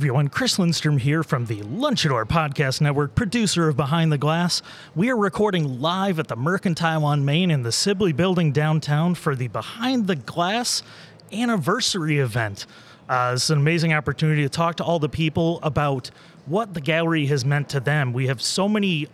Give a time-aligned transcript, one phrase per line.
[0.00, 4.62] everyone, Chris Lindstrom here from the Lunchador Podcast Network, producer of Behind the Glass.
[4.94, 9.36] We are recording live at the Mercantile on Main in the Sibley Building downtown for
[9.36, 10.82] the Behind the Glass
[11.30, 12.64] anniversary event.
[13.10, 16.10] Uh, it's an amazing opportunity to talk to all the people about
[16.46, 18.14] what the gallery has meant to them.
[18.14, 19.06] We have so many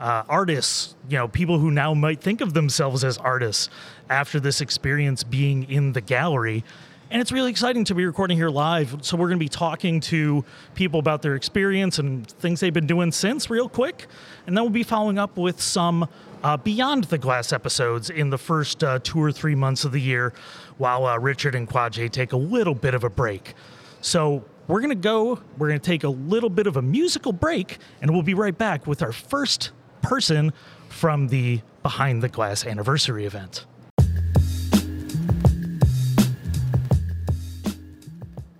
[0.00, 3.68] uh, artists, you know, people who now might think of themselves as artists
[4.08, 6.64] after this experience being in the gallery.
[7.12, 9.04] And it's really exciting to be recording here live.
[9.04, 10.44] So we're going to be talking to
[10.76, 14.06] people about their experience and things they've been doing since, real quick.
[14.46, 16.08] And then we'll be following up with some
[16.44, 20.00] uh, Beyond the Glass episodes in the first uh, two or three months of the
[20.00, 20.32] year
[20.78, 23.54] while uh, Richard and Quadjay take a little bit of a break.
[24.02, 27.32] So we're going to go, we're going to take a little bit of a musical
[27.32, 30.52] break, and we'll be right back with our first person
[30.88, 33.66] from the Behind the Glass anniversary event.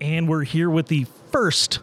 [0.00, 1.80] And we're here with the first,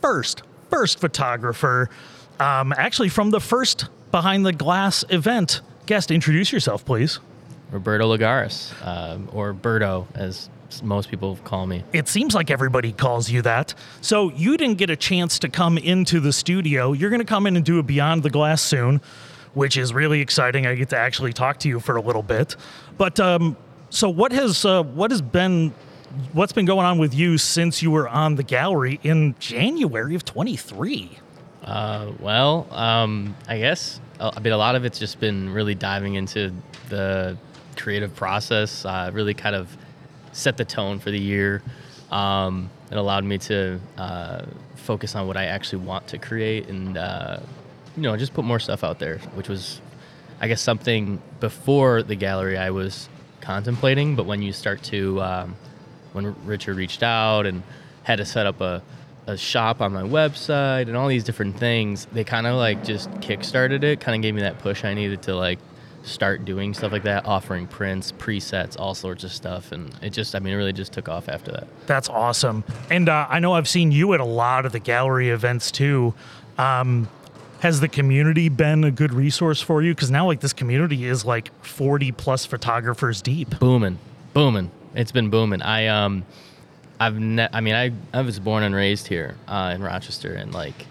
[0.00, 1.90] first, first photographer,
[2.38, 5.60] um, actually from the first Behind the Glass event.
[5.86, 7.18] Guest, introduce yourself, please.
[7.70, 10.48] Roberto Lagares, um, or Berto, as
[10.82, 11.84] most people call me.
[11.92, 13.74] It seems like everybody calls you that.
[14.00, 16.92] So you didn't get a chance to come into the studio.
[16.92, 19.00] You're going to come in and do a Beyond the Glass soon,
[19.54, 20.66] which is really exciting.
[20.66, 22.56] I get to actually talk to you for a little bit.
[22.98, 23.56] But um,
[23.90, 25.72] so what has uh, what has been
[26.32, 30.24] what's been going on with you since you were on the gallery in January of
[30.24, 31.18] 23?
[31.62, 36.14] Uh, well, um, I guess I mean a lot of it's just been really diving
[36.14, 36.52] into
[36.88, 37.36] the
[37.76, 38.84] creative process.
[38.84, 39.76] Uh, really kind of
[40.32, 41.62] set the tone for the year.
[42.10, 44.42] Um, it allowed me to uh,
[44.76, 47.38] focus on what I actually want to create and uh,
[47.96, 49.80] you know just put more stuff out there, which was
[50.40, 53.08] I guess something before the gallery I was
[53.40, 55.56] contemplating, but when you start to um,
[56.16, 57.62] when Richard reached out and
[58.02, 58.82] had to set up a,
[59.26, 63.10] a shop on my website and all these different things, they kind of like just
[63.20, 65.58] kickstarted it, kind of gave me that push I needed to like
[66.04, 69.72] start doing stuff like that, offering prints, presets, all sorts of stuff.
[69.72, 71.66] And it just, I mean, it really just took off after that.
[71.86, 72.64] That's awesome.
[72.90, 76.14] And uh, I know I've seen you at a lot of the gallery events too.
[76.56, 77.08] Um,
[77.60, 79.94] has the community been a good resource for you?
[79.94, 83.58] Because now, like, this community is like 40 plus photographers deep.
[83.58, 83.98] Booming,
[84.32, 84.70] booming.
[84.96, 85.62] It's been booming.
[85.62, 86.24] I um,
[86.98, 90.52] I've ne- I mean, I I was born and raised here uh, in Rochester, and
[90.54, 90.86] like,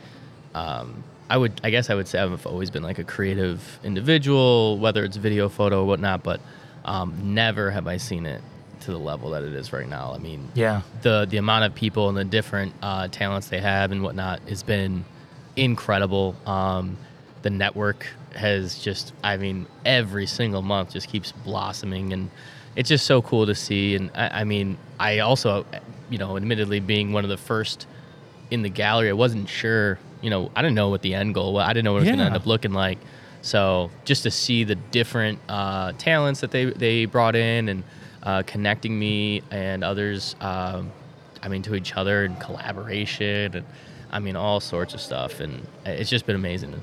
[0.54, 4.78] um, I would I guess I would say I've always been like a creative individual,
[4.78, 6.24] whether it's video, photo, or whatnot.
[6.24, 6.40] But
[6.86, 8.42] um, never have I seen it
[8.82, 10.14] to the level that it is right now.
[10.14, 13.92] I mean, yeah, the the amount of people and the different uh, talents they have
[13.92, 15.04] and whatnot has been
[15.56, 16.36] incredible.
[16.46, 16.98] Um,
[17.42, 22.32] the network has just, I mean, every single month just keeps blossoming and
[22.76, 23.96] it's just so cool to see.
[23.96, 25.66] And I, I, mean, I also,
[26.10, 27.88] you know, admittedly being one of the first
[28.52, 31.54] in the gallery, I wasn't sure, you know, I didn't know what the end goal
[31.54, 31.64] was.
[31.68, 32.16] I didn't know what it was yeah.
[32.16, 33.00] going to end up looking like.
[33.42, 37.84] So just to see the different uh, talents that they, they brought in and
[38.24, 40.92] uh, connecting me and others, um,
[41.42, 43.66] I mean, to each other and collaboration and
[44.12, 45.40] I mean, all sorts of stuff.
[45.40, 46.82] And it's just been amazing.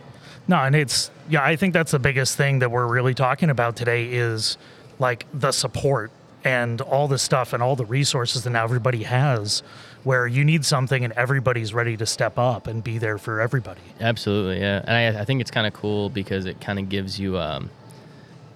[0.48, 3.76] No, and it's, yeah, I think that's the biggest thing that we're really talking about
[3.76, 4.58] today is
[4.98, 6.10] like the support
[6.44, 9.62] and all the stuff and all the resources that now everybody has
[10.02, 13.80] where you need something and everybody's ready to step up and be there for everybody.
[14.00, 14.82] Absolutely, yeah.
[14.84, 17.70] And I, I think it's kind of cool because it kind of gives you, um,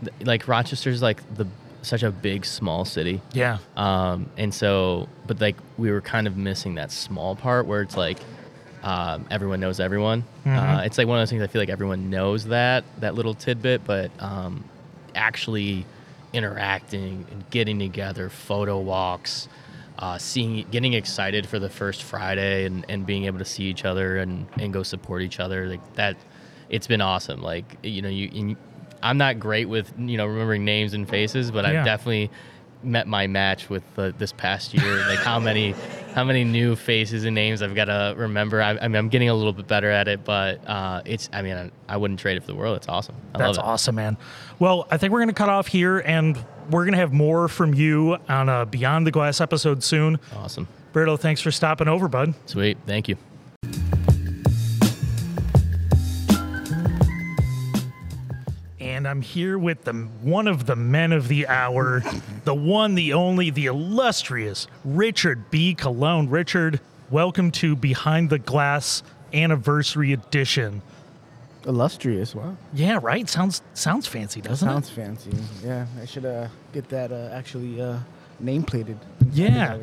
[0.00, 1.46] th- like Rochester's like the
[1.82, 3.20] such a big small city.
[3.32, 3.58] Yeah.
[3.76, 7.96] Um, and so, but like we were kind of missing that small part where it's
[7.96, 8.18] like
[8.82, 10.22] um, everyone knows everyone.
[10.44, 10.58] Mm-hmm.
[10.58, 13.34] Uh, it's like one of those things I feel like everyone knows that that little
[13.34, 14.64] tidbit, but um,
[15.14, 15.86] actually
[16.36, 19.48] interacting and getting together, photo walks,
[19.98, 23.84] uh, seeing, getting excited for the first Friday, and, and being able to see each
[23.84, 25.66] other and, and go support each other.
[25.66, 26.16] Like that,
[26.68, 27.42] it's been awesome.
[27.42, 28.56] Like you know, you,
[29.02, 31.80] I'm not great with you know remembering names and faces, but yeah.
[31.80, 32.30] I've definitely
[32.82, 34.96] met my match with uh, this past year.
[35.06, 35.74] like how many
[36.16, 38.62] how many new faces and names I've got to remember.
[38.62, 41.28] I, I, mean, I'm getting a little bit better at it, but uh, it's.
[41.30, 42.78] I mean, I, I, wouldn't trade it for the world.
[42.78, 43.14] It's awesome.
[43.34, 44.16] I That's awesome, man.
[44.58, 48.16] Well, I think we're gonna cut off here, and we're gonna have more from you
[48.30, 50.18] on a Beyond the Glass episode soon.
[50.34, 50.66] Awesome.
[50.94, 52.32] Berto, thanks for stopping over, bud.
[52.46, 52.78] Sweet.
[52.86, 53.18] Thank you.
[59.06, 62.02] And I'm here with the one of the men of the hour,
[62.44, 65.74] the one, the only, the illustrious Richard B.
[65.76, 66.28] Cologne.
[66.28, 70.82] Richard, welcome to Behind the Glass Anniversary Edition.
[71.66, 72.56] Illustrious, wow.
[72.74, 73.28] Yeah, right.
[73.28, 74.94] Sounds sounds fancy, doesn't sounds it?
[74.96, 75.44] Sounds fancy.
[75.64, 77.98] Yeah, I should uh, get that uh, actually uh,
[78.40, 78.98] name plated.
[79.32, 79.78] Yeah.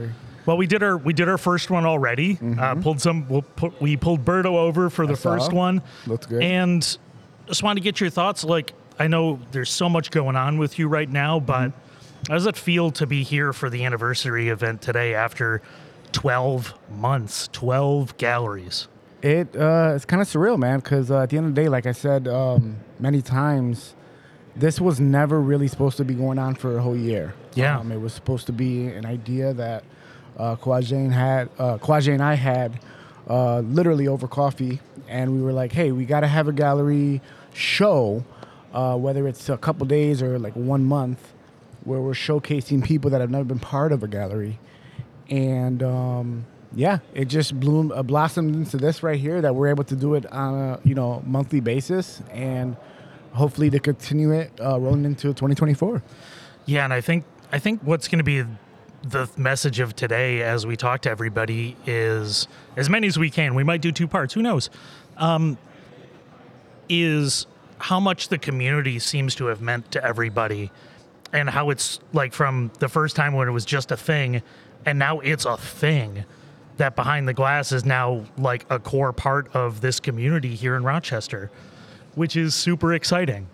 [0.45, 2.37] Well, we did our we did our first one already.
[2.59, 3.29] Uh, pulled some.
[3.29, 5.27] We'll put, we pulled Berto over for the Mm-hmm.
[5.29, 5.43] I saw.
[5.45, 5.81] first one.
[6.07, 6.43] Looked good.
[6.43, 6.97] And
[7.47, 8.43] just wanted to get your thoughts.
[8.45, 12.31] Like, I know there's so much going on with you right now, but Mm-hmm.
[12.31, 15.61] how does it feel to be here for the anniversary event today after
[16.13, 18.87] 12 months, 12 galleries?
[19.21, 20.79] It uh, it's kind of surreal, man.
[20.79, 23.95] Because uh, at the end of the day, like I said um, many times,
[24.55, 27.33] this was never really supposed to be going on for a whole year.
[27.55, 27.79] Yeah.
[27.79, 29.83] um, it was supposed to be an idea that
[30.37, 31.77] uh, Kwaje had, uh,
[32.11, 32.79] and I had,
[33.29, 37.21] uh, literally over coffee, and we were like, "Hey, we got to have a gallery
[37.53, 38.23] show,
[38.73, 41.33] uh, whether it's a couple days or like one month,
[41.83, 44.59] where we're showcasing people that have never been part of a gallery."
[45.29, 49.83] and um, yeah, it just bloomed, uh, blossomed into this right here that we're able
[49.85, 52.75] to do it on a you know monthly basis, and
[53.31, 56.01] hopefully to continue it uh, rolling into 2024.
[56.65, 58.43] Yeah, and I think I think what's going to be
[59.03, 62.47] the message of today as we talk to everybody is
[62.77, 63.53] as many as we can.
[63.53, 64.33] We might do two parts.
[64.33, 64.69] Who knows?
[65.17, 65.57] Um,
[66.89, 67.47] is
[67.83, 70.71] how much the community seems to have meant to everybody,
[71.33, 74.41] and how it's like from the first time when it was just a thing,
[74.85, 76.23] and now it's a thing.
[76.77, 80.83] That behind the glass is now like a core part of this community here in
[80.83, 81.51] Rochester,
[82.15, 83.47] which is super exciting.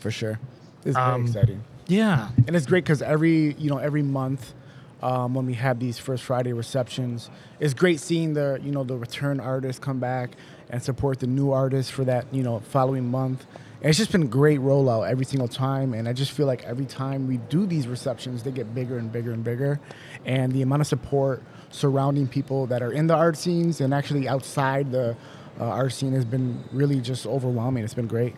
[0.00, 0.38] For sure,
[0.84, 1.62] it's very Um, exciting.
[1.86, 2.28] Yeah.
[2.46, 4.54] and it's great because every you know every month
[5.02, 7.28] um, when we have these first friday receptions
[7.60, 10.30] it's great seeing the you know the return artists come back
[10.70, 13.46] and support the new artists for that you know following month
[13.80, 16.86] and it's just been great rollout every single time and i just feel like every
[16.86, 19.80] time we do these receptions they get bigger and bigger and bigger
[20.24, 24.28] and the amount of support surrounding people that are in the art scenes and actually
[24.28, 25.16] outside the
[25.60, 28.34] uh, art scene has been really just overwhelming it's been great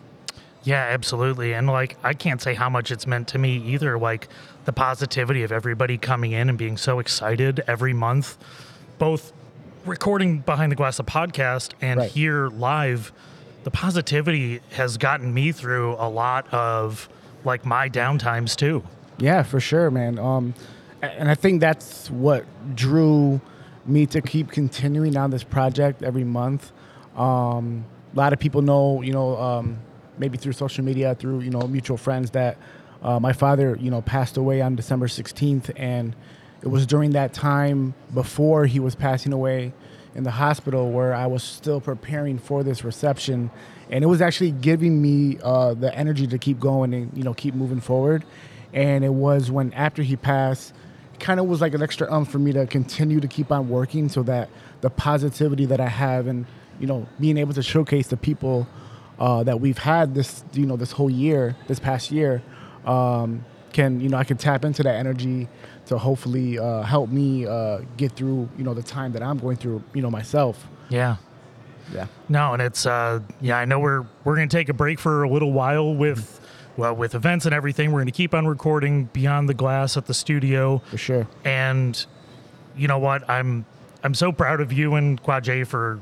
[0.63, 1.53] Yeah, absolutely.
[1.53, 3.97] And like, I can't say how much it's meant to me either.
[3.97, 4.27] Like,
[4.65, 8.37] the positivity of everybody coming in and being so excited every month,
[8.97, 9.31] both
[9.87, 12.11] recording Behind the Glass, a podcast, and Right.
[12.11, 13.11] here live.
[13.63, 17.09] The positivity has gotten me through a lot of
[17.43, 18.83] like my downtimes too.
[19.17, 20.19] Yeah, for sure, man.
[20.19, 20.53] Um,
[21.01, 22.45] and I think that's what
[22.75, 23.39] drew
[23.85, 26.71] me to keep continuing on this project every month.
[27.15, 29.79] Um, a lot of people know, you know, um,
[30.17, 32.57] maybe through social media, through you know mutual friends, that
[33.01, 36.15] uh, my father, you know, passed away on December 16th, and
[36.67, 39.71] it was during that time before he was passing away
[40.15, 43.49] in the hospital where I was still preparing for this reception,
[43.89, 47.33] and it was actually giving me uh, the energy to keep going and you know
[47.33, 48.25] keep moving forward.
[48.73, 50.73] And it was when after he passed,
[51.21, 54.09] kind of was like an extra um for me to continue to keep on working,
[54.09, 54.49] so that
[54.81, 56.45] the positivity that I have and
[56.81, 58.67] you know being able to showcase the people
[59.19, 62.43] uh, that we've had this you know this whole year, this past year,
[62.85, 65.47] um, can you know I can tap into that energy
[65.87, 69.57] to hopefully uh, help me uh, get through you know the time that I'm going
[69.57, 70.67] through you know myself.
[70.89, 71.17] Yeah.
[71.93, 72.07] Yeah.
[72.27, 75.29] No, and it's uh yeah, I know we're we're gonna take a break for a
[75.29, 76.39] little while with
[76.75, 77.91] well with events and everything.
[77.91, 80.79] We're gonna keep on recording beyond the glass at the studio.
[80.89, 81.27] For sure.
[81.45, 82.05] And
[82.75, 83.29] you know what?
[83.29, 83.65] I'm
[84.03, 85.99] I'm so proud of you and Quadjay for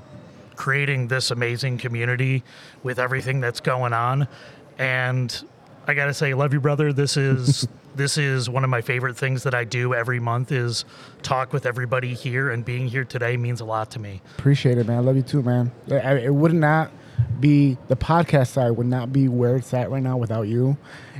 [0.56, 2.44] creating this amazing community
[2.82, 4.28] with everything that's going on.
[4.80, 5.44] And
[5.88, 6.94] I gotta say, love you, brother.
[6.94, 10.86] This is this is one of my favorite things that I do every month is
[11.22, 14.22] talk with everybody here and being here today means a lot to me.
[14.38, 14.98] Appreciate it, man.
[14.98, 15.72] I love you too, man.
[15.88, 16.92] It would not
[17.40, 20.78] be the podcast side would not be where it's at right now without you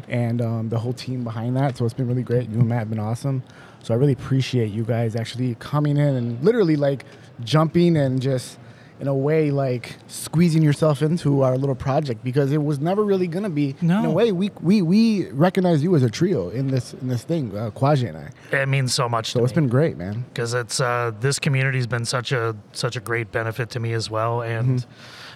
[0.08, 1.78] and um, the whole team behind that.
[1.78, 2.50] So it's been really great.
[2.50, 3.44] You and Matt have been awesome.
[3.82, 7.06] So I really appreciate you guys actually coming in and literally like
[7.44, 8.60] jumping and just
[9.00, 13.28] in a way like squeezing yourself into our little project because it was never really
[13.28, 13.76] gonna be.
[13.82, 17.24] In a way, we we we recognize you as a trio in this in this
[17.24, 18.56] thing, uh, Kwaji and I.
[18.56, 19.62] It means so much So to it's me.
[19.62, 20.24] been great, man.
[20.34, 24.10] because it's uh, this community's been such a such a great benefit to me as
[24.10, 24.92] well, and Mm-hmm.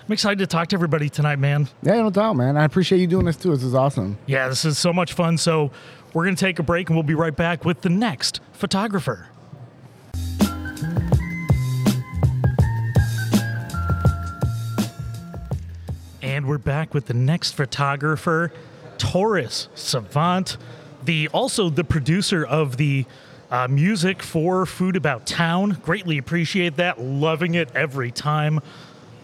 [0.08, 1.68] I'm excited to talk to everybody tonight, man.
[1.84, 2.58] Yeah, no doubt, man.
[2.58, 3.52] I appreciate you doing this too.
[3.52, 4.18] This is awesome.
[4.26, 5.38] Yeah, this is so much fun.
[5.38, 5.70] So
[6.14, 9.28] we're gonna take a break, and we'll be right back with the next photographer.
[16.40, 18.54] And we're back with the next photographer,
[18.98, 20.56] Taurus Savant,
[21.04, 23.06] the also the producer of the
[23.52, 25.72] uh, music for Food About Town.
[25.84, 26.98] Greatly appreciate that.
[26.98, 28.62] Loving it every time.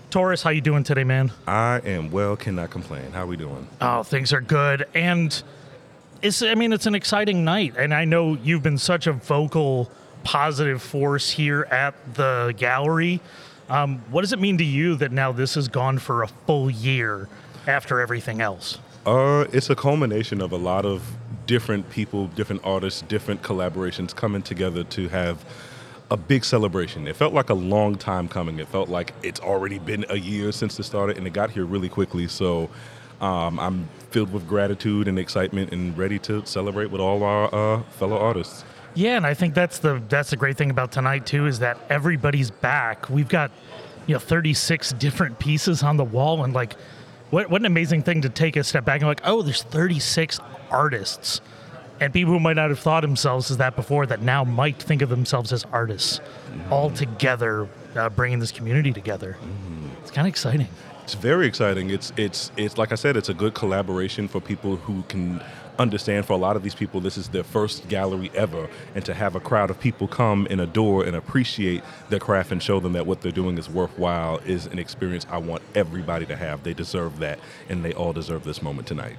[0.10, 1.32] Taurus, how you doing today, man?
[1.48, 3.14] I am well, cannot complain.
[3.14, 3.66] How are we doing?
[3.80, 4.86] Oh, things are good.
[4.94, 5.42] And
[6.22, 7.78] it's I mean, it's an exciting night.
[7.78, 9.90] And I know you've been such a vocal,
[10.26, 13.22] positive force here at the gallery.
[13.70, 16.70] Um, what does it mean to you that now this has gone for a full
[16.70, 17.28] year
[17.68, 18.80] after everything else?
[19.06, 24.42] Uh, it's a culmination of a lot of different people, different artists, different collaborations coming
[24.42, 25.44] together to have
[26.12, 27.08] a big celebration.
[27.08, 28.60] It felt like a long time coming.
[28.60, 31.66] It felt like it's already been a year since it started, and it got here
[31.66, 32.28] really quickly.
[32.28, 32.70] So
[33.22, 37.84] um, I'm filled with gratitude and excitement, and ready to celebrate with all our uh,
[37.84, 38.64] fellow artists.
[38.96, 41.78] Yeah, and I think that's the that's the great thing about tonight too is that
[41.90, 43.10] everybody's back.
[43.10, 43.52] We've got
[44.08, 46.76] you know 36 different pieces on the wall, and like,
[47.30, 50.40] what what an amazing thing to take a step back and like, oh, there's 36
[50.72, 51.42] artists,
[52.00, 55.02] and people who might not have thought themselves as that before that now might think
[55.02, 56.22] of themselves as artists,
[56.72, 59.36] all together, uh, bringing this community together.
[60.02, 60.70] It's kind of exciting.
[61.04, 61.90] It's very exciting.
[61.90, 65.44] It's it's it's like I said, it's a good collaboration for people who can
[65.80, 69.14] understand for a lot of these people this is their first gallery ever and to
[69.14, 72.94] have a crowd of people come and adore and appreciate their craft and show them
[72.94, 76.64] that what they're doing is worthwhile is an experience I want everybody to have.
[76.64, 77.40] They deserve that
[77.70, 79.18] and they all deserve this moment tonight.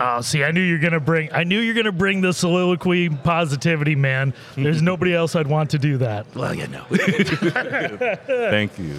[0.00, 1.30] Oh, see, I knew you're gonna bring.
[1.32, 4.32] I knew you're gonna bring the soliloquy positivity, man.
[4.56, 4.86] There's mm-hmm.
[4.86, 6.34] nobody else I'd want to do that.
[6.34, 6.84] Well, you know.
[8.26, 8.96] Thank you.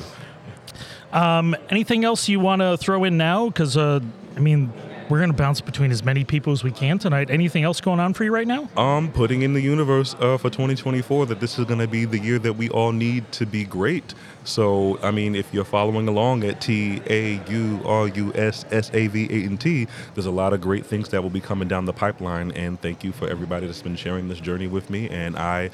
[1.11, 3.47] Um, anything else you want to throw in now?
[3.47, 3.99] Because uh,
[4.35, 4.71] I mean,
[5.13, 7.29] we're gonna bounce between as many people as we can tonight.
[7.29, 8.67] Anything else going on for you right now?
[8.75, 12.17] I'm putting in the universe uh, for 2024 that this is going to be the
[12.17, 14.15] year that we all need to be great.
[14.43, 18.89] So, I mean, if you're following along at T A U R U S S
[18.95, 21.67] A V A N T, there's a lot of great things that will be coming
[21.67, 22.49] down the pipeline.
[22.53, 25.09] And thank you for everybody that's been sharing this journey with me.
[25.11, 25.69] And I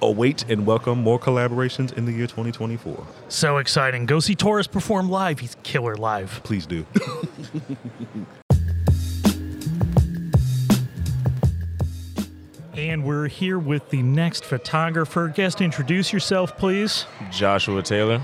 [0.00, 3.06] await and welcome more collaborations in the year 2024.
[3.28, 4.06] So exciting!
[4.06, 5.40] Go see Taurus perform live.
[5.40, 6.40] He's killer live.
[6.42, 6.86] Please do.
[12.74, 15.28] And we're here with the next photographer.
[15.28, 17.04] Guest, introduce yourself, please.
[17.30, 18.22] Joshua Taylor.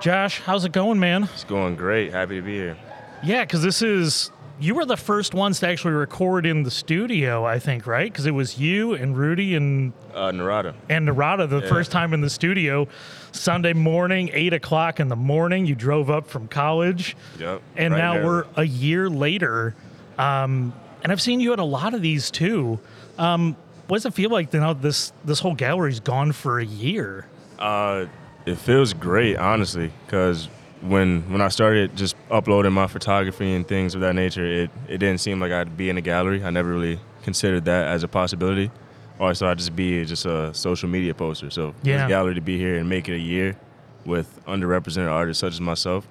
[0.00, 1.24] Josh, how's it going, man?
[1.24, 2.12] It's going great.
[2.12, 2.76] Happy to be here.
[3.22, 7.44] Yeah, because this is you were the first ones to actually record in the studio,
[7.44, 8.10] I think, right?
[8.10, 10.74] Because it was you and Rudy and Uh, Narada.
[10.88, 11.68] and Narada the Yeah.
[11.68, 12.86] first time in the studio.
[13.32, 17.60] Sunday morning, eight o'clock in the morning, you drove up from college, Yep.
[17.76, 18.24] and Right now there.
[18.24, 19.74] we're a year later.
[20.18, 20.72] Um,
[21.02, 22.78] and I've seen you at a lot of these too.
[23.18, 23.56] Um,
[23.88, 24.72] what does it feel like now?
[24.72, 27.26] This this whole gallery's gone for a year.
[27.58, 28.06] Uh,
[28.46, 30.48] it feels great, honestly, because
[30.80, 34.98] when when I started just uploading my photography and things of that nature, it, it
[34.98, 36.42] didn't seem like I'd be in a gallery.
[36.44, 38.70] I never really considered that as a possibility.
[39.18, 41.48] Or I thought I'd just be just a social media poster.
[41.48, 41.98] So Yeah.
[41.98, 43.56] this gallery to be here and make it a year
[44.04, 46.06] with underrepresented artists such as myself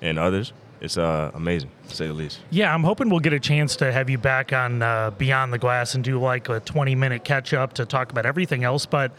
[0.00, 2.40] and others, it's uh, amazing, to say the least.
[2.50, 5.58] Yeah, I'm hoping we'll get a chance to have you back on uh, Beyond the
[5.58, 8.86] Glass and do like a 20 minute catch up to talk about everything else.
[8.86, 9.12] But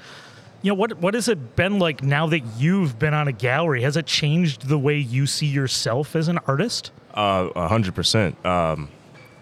[0.62, 0.98] you know what?
[1.00, 3.82] What has it been like now that you've been on a gallery?
[3.84, 6.92] Has it changed the way you see yourself as an artist?
[7.14, 8.44] Uh, A hundred percent.
[8.46, 8.90] Um,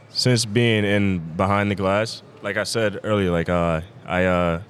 [0.10, 4.62] since being in behind the glass, like I said earlier, like uh, I uh,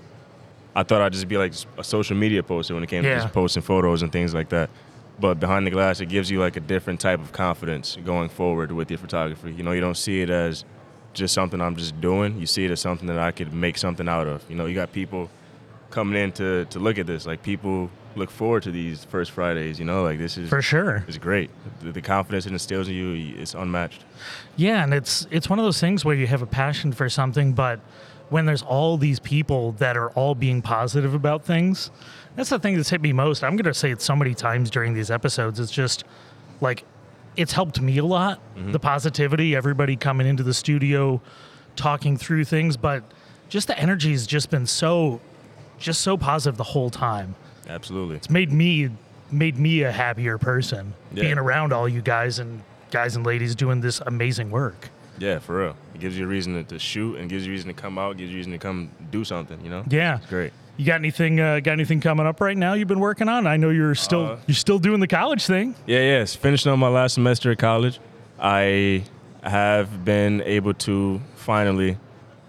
[0.75, 3.16] I thought I'd just be like a social media poster when it came Yeah.
[3.16, 4.70] to just posting photos and things like that.
[5.19, 8.72] But behind the glass, it gives you like a different type of confidence going forward
[8.72, 9.53] with your photography.
[9.53, 10.65] You know, you don't see it as
[11.13, 12.38] just something I'm just doing.
[12.38, 14.43] You see it as something that I could make something out of.
[14.50, 15.29] You know, you got people
[15.89, 17.25] coming in to, to look at this.
[17.25, 19.79] Like people look forward to these first Fridays.
[19.79, 21.05] You know, like this is For sure.
[21.07, 21.50] it's great.
[21.79, 24.03] The, the confidence it instills in you is unmatched.
[24.57, 27.53] Yeah, and it's it's one of those things where you have a passion for something,
[27.53, 27.79] but
[28.29, 31.91] when there's all these people that are all being positive about things,
[32.36, 33.44] that's the thing that's hit me most.
[33.44, 35.60] I'm gonna say it so many times during these episodes.
[35.60, 36.03] It's just
[36.62, 36.84] like
[37.38, 38.39] it's helped me a lot.
[38.55, 38.72] Mm-hmm.
[38.72, 41.22] The positivity, everybody coming into the studio,
[41.75, 43.03] talking through things, but
[43.50, 45.20] just the energy has just been so
[45.77, 47.36] just so positive the whole time.
[47.67, 48.15] Absolutely.
[48.15, 48.89] It's made me
[49.32, 51.24] made me a happier person Yeah.
[51.24, 54.89] being around all you guys and guys and ladies doing this amazing work.
[55.17, 55.75] Yeah, for real.
[55.93, 57.98] It gives you a reason to, to shoot and gives you a reason to come
[57.98, 59.84] out, gives you a reason to come do something, you know?
[59.89, 60.17] Yeah.
[60.17, 60.51] It's great.
[60.77, 61.39] You got anything?
[61.39, 62.74] Uh, got anything coming up right now?
[62.74, 63.48] You've been working on?
[63.48, 65.74] I know you're still Uh, you're still doing the college thing.
[65.86, 66.22] Yeah, yeah.
[66.22, 68.00] It's finishing up my last semester at college.
[68.38, 69.03] I
[69.41, 71.98] have been able to finally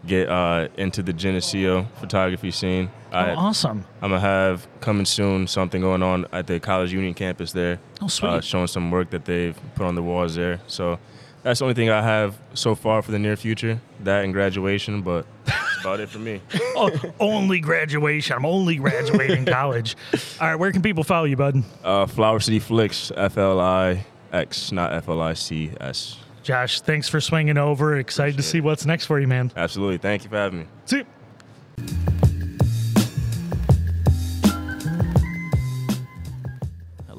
[0.06, 2.90] get uh, into the Geneseo photography scene.
[3.12, 3.84] I, oh, awesome!
[4.02, 7.78] I'm gonna have coming soon something going on at the College Union campus there.
[8.02, 8.28] Oh, sweet.
[8.28, 10.60] Uh, showing some work that they've put on the walls there.
[10.66, 10.98] So
[11.46, 13.80] that's the only thing I have so far for the near future.
[14.00, 16.40] That and graduation, but that's about it for me.
[16.74, 18.34] oh, only graduation.
[18.34, 19.96] I'm only graduating college.
[20.40, 21.62] All right, where can people follow you, bud?
[21.84, 26.18] Uh, Flower City Flicks, F L I X, not F L I C S.
[26.42, 27.96] Josh, thanks for swinging over.
[27.96, 29.52] Excited to Appreciate see what's next for you, man.
[29.56, 29.98] Absolutely.
[29.98, 30.66] Thank you for having me.
[30.84, 31.04] See.
[31.78, 32.25] you.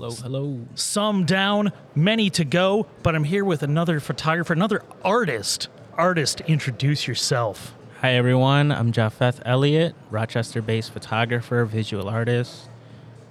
[0.07, 0.65] Hello, hello.
[0.75, 5.67] Some down, many to go, but I'm here with another photographer, another artist.
[5.95, 7.75] Artist, introduce yourself.
[7.99, 8.71] Hi, everyone.
[8.71, 12.69] I'm Japheth Elliott, Rochester based photographer, visual artist,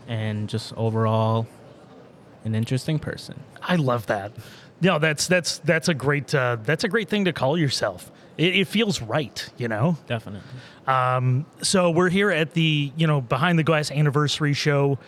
[0.06, 1.46] and just overall
[2.44, 3.42] an interesting person.
[3.62, 4.32] I love that.
[4.82, 8.12] No, that's that's that's a great uh, that's a great thing to call yourself.
[8.36, 9.96] It, it feels right, you know.
[10.06, 10.46] Definitely.
[10.86, 14.98] Um, so we're here at the you know behind the glass anniversary show.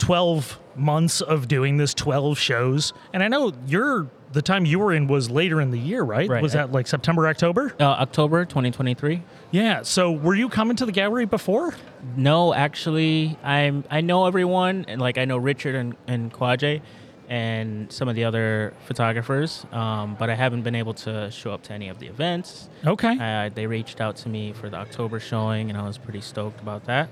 [0.00, 4.92] Twelve months of doing this, twelve shows, and I know you're the time you were
[4.92, 6.28] in was later in the year, right?
[6.28, 6.42] Right.
[6.42, 7.74] Was that like September, October?
[7.80, 9.22] Uh, October 2023.
[9.50, 9.82] Yeah.
[9.82, 11.74] So were you coming to the gallery before?
[12.16, 13.84] No, actually, I'm.
[13.90, 16.80] I know everyone, and like I know Richard and and Kwaje,
[17.28, 19.66] and some of the other photographers.
[19.72, 22.68] Um, but I haven't been able to show up to any of the events.
[22.86, 23.18] Okay.
[23.18, 26.60] Uh, they reached out to me for the October showing, and I was pretty stoked
[26.60, 27.08] about that.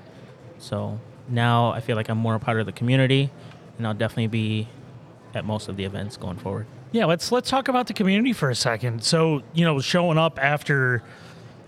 [0.58, 0.98] So
[1.28, 3.30] now I feel like I'm more a part of the community,
[3.76, 4.68] and I'll definitely be
[5.34, 6.66] at most of the events going forward.
[6.92, 9.04] Yeah, let's let's talk about the community for a second.
[9.04, 11.02] So, you know, showing up after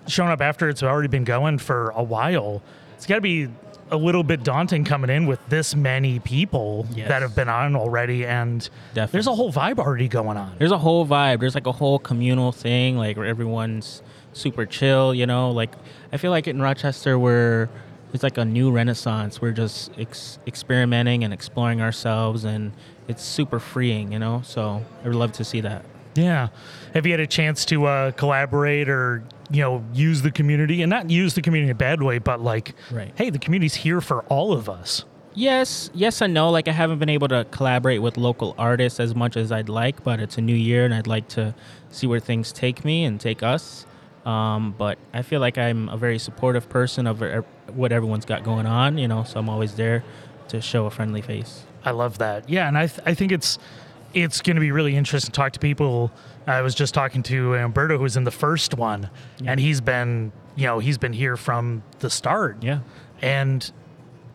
[0.07, 2.63] showing up after it's already been going for a while,
[2.97, 3.49] it's got to be
[3.93, 7.09] a little bit daunting coming in with this many people Yes.
[7.09, 8.61] that have been on already and
[8.95, 9.13] Definitely.
[9.13, 10.55] there's a whole vibe already going on.
[10.59, 11.41] There's a whole vibe.
[11.41, 14.03] There's like a whole communal thing, like where everyone's
[14.33, 15.13] super chill.
[15.13, 15.73] You know, like
[16.13, 17.69] I feel like in Rochester we're
[18.13, 19.41] it's like a new renaissance.
[19.41, 22.73] We're just ex- experimenting and exploring ourselves, and
[23.09, 24.13] it's super freeing.
[24.13, 25.85] You know, so I would love to see that.
[26.15, 26.49] Yeah.
[26.95, 30.91] Have you had a chance to uh, collaborate or, you know, use the community and
[30.91, 33.13] not use the community in a bad way, but like, Right.
[33.15, 35.05] hey, the community's here for all of us.
[35.35, 36.51] Yes, yes and no.
[36.51, 40.03] Like I haven't been able to collaborate with local artists as much as I'd like,
[40.03, 41.55] but it's a new year and I'd like to
[41.91, 43.87] see where things take me and take us.
[44.25, 47.21] Um, but I feel like I'm a very supportive person of
[47.75, 49.25] what everyone's got going on, you know.
[49.25, 50.05] So I'm always there
[50.49, 51.63] to show a friendly face.
[51.85, 52.49] I love that.
[52.49, 53.59] Yeah, and I th- I think it's
[54.13, 56.11] it's going to be really interesting to talk to people.
[56.47, 59.09] I was just talking to Umberto, who was in the first one,
[59.47, 62.63] and he's been you know he's been here from the start.
[62.63, 62.81] Yeah.
[63.23, 63.71] and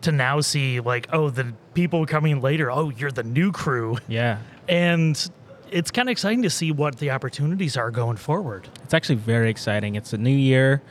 [0.01, 4.37] to now see like oh the people coming later, oh you're the new crew, Yeah.
[4.67, 5.29] and
[5.75, 8.69] it's kind of exciting to see what the opportunities are going forward.
[8.85, 9.95] It's actually very exciting.
[9.95, 10.81] It's a new year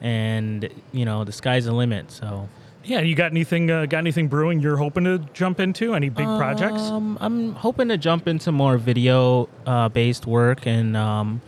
[0.00, 2.10] and you know, the sky's the limit.
[2.10, 2.48] So
[2.82, 5.94] Yeah, you got anything uh, got anything brewing you're hoping to jump into?
[5.94, 6.82] Any big projects?
[6.82, 11.40] Um, I'm hoping to jump into more video uh, based work and um,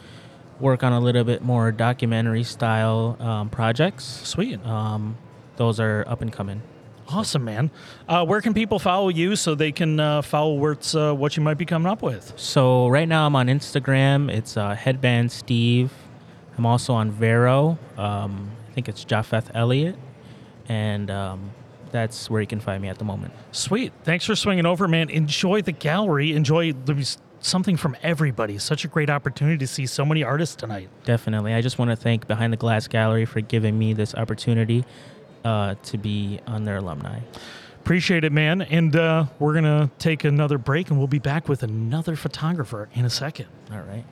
[0.61, 4.05] work on a little bit more documentary style um, projects.
[4.05, 4.65] Sweet.
[4.65, 5.17] Um,
[5.57, 6.63] those are up and coming.
[7.09, 7.71] Awesome, man.
[8.09, 11.43] Uh, where can people follow you so they can uh, follow what's, uh, what you
[11.43, 12.33] might be coming up with?
[12.37, 14.33] So right now I'm on Instagram.
[14.33, 15.93] It's uh, Headband Steve.
[16.57, 17.79] I'm also on Vero.
[17.99, 19.97] Um, I think it's Japheth Elliott,
[20.69, 21.51] and um,
[21.91, 23.33] that's where you can find me at the moment.
[23.53, 23.93] Sweet.
[24.03, 25.11] Thanks for swinging over, man.
[25.11, 26.33] Enjoy the gallery.
[26.33, 28.59] Enjoy there's something from everybody.
[28.59, 30.89] Such a great opportunity to see so many artists tonight.
[31.05, 31.55] Definitely.
[31.55, 34.85] I just want to thank Behind the Glass Gallery for giving me this opportunity
[35.45, 37.21] uh, to be on their alumni.
[37.81, 38.63] Appreciate it, man.
[38.63, 42.89] And uh, we're going to take another break and we'll be back with another photographer
[42.95, 43.47] in a second.
[43.71, 44.05] All right.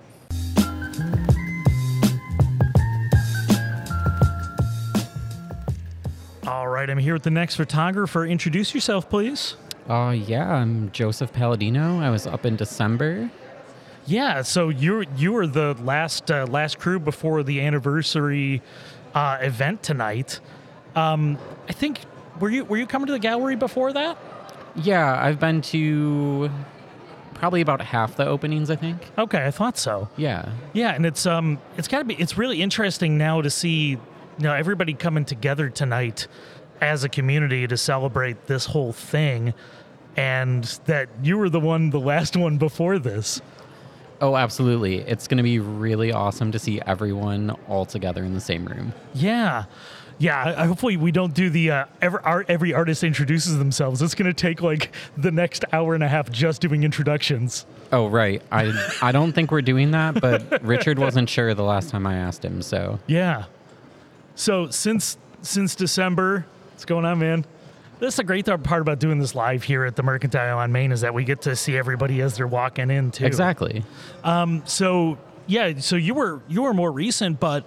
[6.47, 8.27] All right, I'm here with the next photographer.
[8.27, 9.57] Introduce yourself, please.
[9.88, 12.01] Uh, yeah, I'm Joseph Palladino.
[12.01, 13.31] I was up in December.
[14.07, 18.61] Yeah, so you you were the last uh, last crew before the anniversary
[19.14, 20.40] uh, event tonight.
[20.94, 22.00] Um, I think
[22.40, 24.18] were you were you coming to the gallery before that?
[24.74, 26.50] Yeah, I've been to
[27.35, 29.11] probably about half the openings, I think.
[29.18, 30.09] Okay, I thought so.
[30.16, 30.50] Yeah.
[30.72, 33.98] Yeah, and it's um it's got to be it's really interesting now to see you
[34.38, 36.26] know everybody coming together tonight
[36.81, 39.55] as a community to celebrate this whole thing
[40.16, 43.40] and that you were the one the last one before this.
[44.20, 44.98] Oh, absolutely.
[44.98, 48.92] It's going to be really awesome to see everyone all together in the same room.
[49.14, 49.64] Yeah.
[50.18, 54.03] Yeah, hopefully we don't do the uh, every, our, every artist introduces themselves.
[54.03, 57.66] It's going to take like the next hour and a half just doing introductions.
[57.90, 58.42] Oh, right.
[58.51, 58.72] I
[59.03, 62.44] I don't think we're doing that, but Richard wasn't sure the last time I asked
[62.44, 63.44] him, so Yeah.
[64.35, 67.44] So since since December, what's going on, man?
[67.98, 71.03] That's the great part about doing this live here at the Mercantile on Main is
[71.03, 73.27] that we get to see everybody as they're walking in too.
[73.27, 73.85] exactly.
[74.25, 77.64] Um, so yeah, so you were you were more recent, but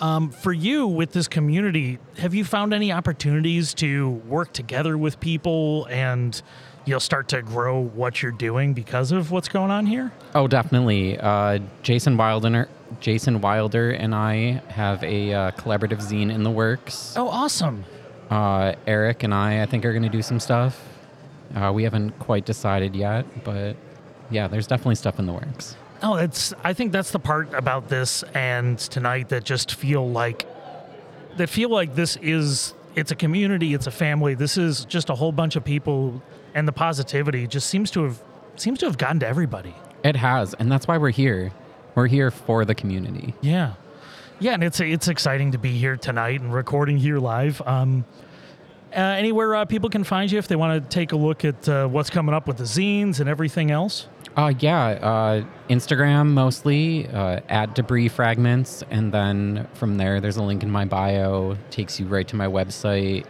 [0.00, 5.20] um, for you with this community, have you found any opportunities to work together with
[5.20, 6.40] people and
[6.84, 10.12] you'll start to grow what you're doing because of what's going on here?
[10.34, 11.18] Oh, definitely.
[11.18, 12.68] Uh, Jason Wilder,
[13.00, 17.14] Jason Wilder, and I have a uh, collaborative zine in the works.
[17.16, 17.84] Oh, awesome.
[18.30, 20.82] Uh, Eric and I, I think, are going to do some stuff.
[21.54, 23.76] Uh, we haven't quite decided yet, but
[24.30, 25.76] yeah, there's definitely stuff in the works.
[26.02, 26.54] Oh, it's.
[26.62, 30.46] I think that's the part about this and tonight that just feel like
[31.36, 32.74] that feel like this is.
[32.94, 33.74] It's a community.
[33.74, 34.34] It's a family.
[34.34, 36.22] This is just a whole bunch of people,
[36.54, 38.22] and the positivity just seems to have
[38.56, 39.74] seems to have gotten to everybody.
[40.04, 41.52] It has, and that's why we're here.
[41.94, 43.34] We're here for the community.
[43.40, 43.74] Yeah,
[44.40, 47.60] yeah, and it's it's exciting to be here tonight and recording here live.
[47.66, 48.04] Um,
[48.92, 51.68] uh, anywhere uh, people can find you if they want to take a look at
[51.68, 54.08] uh, what's coming up with the zines and everything else.
[54.36, 60.42] Uh, yeah, uh, Instagram mostly uh, at debris fragments, and then from there, there's a
[60.42, 63.26] link in my bio, takes you right to my website,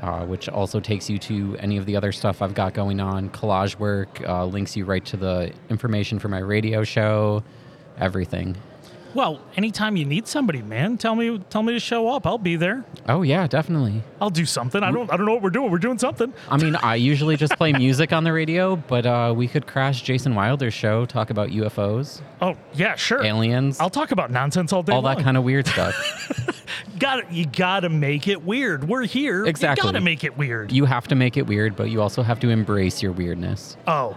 [0.00, 3.30] uh, which also takes you to any of the other stuff I've got going on.
[3.30, 7.42] Collage work uh, links you right to the information for my radio show,
[7.98, 8.56] everything.
[9.14, 12.26] Well, anytime you need somebody, man, tell me tell me to show up.
[12.26, 12.84] I'll be there.
[13.08, 14.02] Oh yeah, definitely.
[14.20, 14.82] I'll do something.
[14.82, 15.70] I don't I don't know what we're doing.
[15.70, 16.32] We're doing something.
[16.48, 20.02] I mean, I usually just play music on the radio, but uh, we could crash
[20.02, 23.24] Jason Wilder's show, talk about UFOs, Oh yeah, sure.
[23.24, 24.92] aliens, I'll talk about nonsense all day.
[24.92, 25.94] all that kind of weird stuff.
[26.98, 27.46] Got you.
[27.46, 28.88] Got to make it weird.
[28.88, 29.46] We're here.
[29.46, 29.86] Exactly.
[29.86, 30.70] You got to make it weird.
[30.72, 33.76] you have to make it weird, but you also have to embrace your weirdness.
[33.86, 34.16] oh,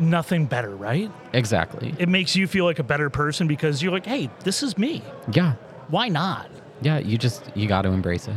[0.00, 1.10] nothing better, right?
[1.32, 1.94] Exactly.
[1.98, 5.02] It makes you feel like a better person because you're like, hey, this is me.
[5.32, 5.54] Yeah.
[5.88, 6.50] Why not?
[6.82, 8.34] Yeah, you just you got to embrace it.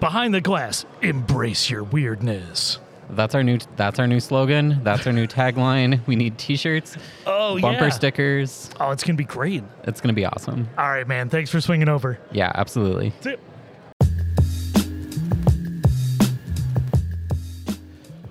[0.00, 2.78] Behind the glass, embrace your weirdness.
[3.10, 4.80] That's our new that's our new slogan.
[4.82, 6.00] That's our new tagline.
[6.06, 6.96] We need t-shirts,
[7.26, 7.90] Oh bumper yeah.
[7.90, 8.70] stickers.
[8.80, 9.62] Oh, it's gonna be great.
[9.84, 10.68] It's going to be awesome.
[10.78, 11.28] All right, man.
[11.28, 12.18] Thanks for swinging over.
[12.32, 13.10] Yeah, absolutely.
[13.10, 13.40] That's it.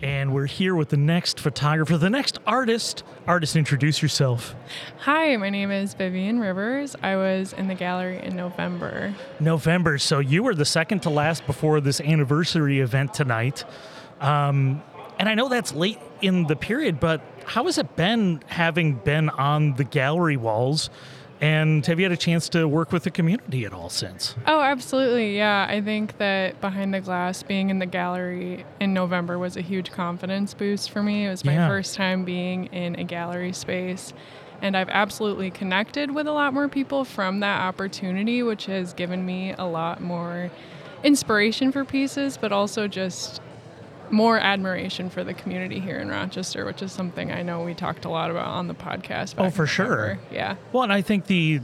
[0.01, 3.03] And we're here with the next photographer, the next artist.
[3.27, 4.55] Artist, introduce yourself.
[5.01, 6.95] Hi, my name is Vivian Rivers.
[7.03, 9.13] I was in the gallery in November.
[9.39, 9.99] November.
[9.99, 13.63] So you were the second to last before this anniversary event tonight.
[14.19, 14.81] Um,
[15.19, 19.29] and I know that's late in the period, but how has it been having been
[19.29, 20.89] on the gallery walls?
[21.41, 24.35] And have you had a chance to work with the community at all since?
[24.45, 25.35] Oh, absolutely.
[25.37, 29.61] Yeah, I think that behind the glass, being in the gallery in November was a
[29.61, 31.25] huge confidence boost for me.
[31.25, 31.67] It was my Yeah.
[31.67, 34.13] first time being in a gallery space.
[34.61, 39.25] And I've absolutely connected with a lot more people from that opportunity, which has given
[39.25, 40.51] me a lot more
[41.03, 43.41] inspiration for pieces, but also just
[44.11, 48.05] more admiration for the community here in Rochester, which is something I know we talked
[48.05, 49.35] a lot about on the podcast.
[49.37, 50.19] Oh, for sure.
[50.31, 50.55] Yeah.
[50.71, 51.61] Well, and I think the,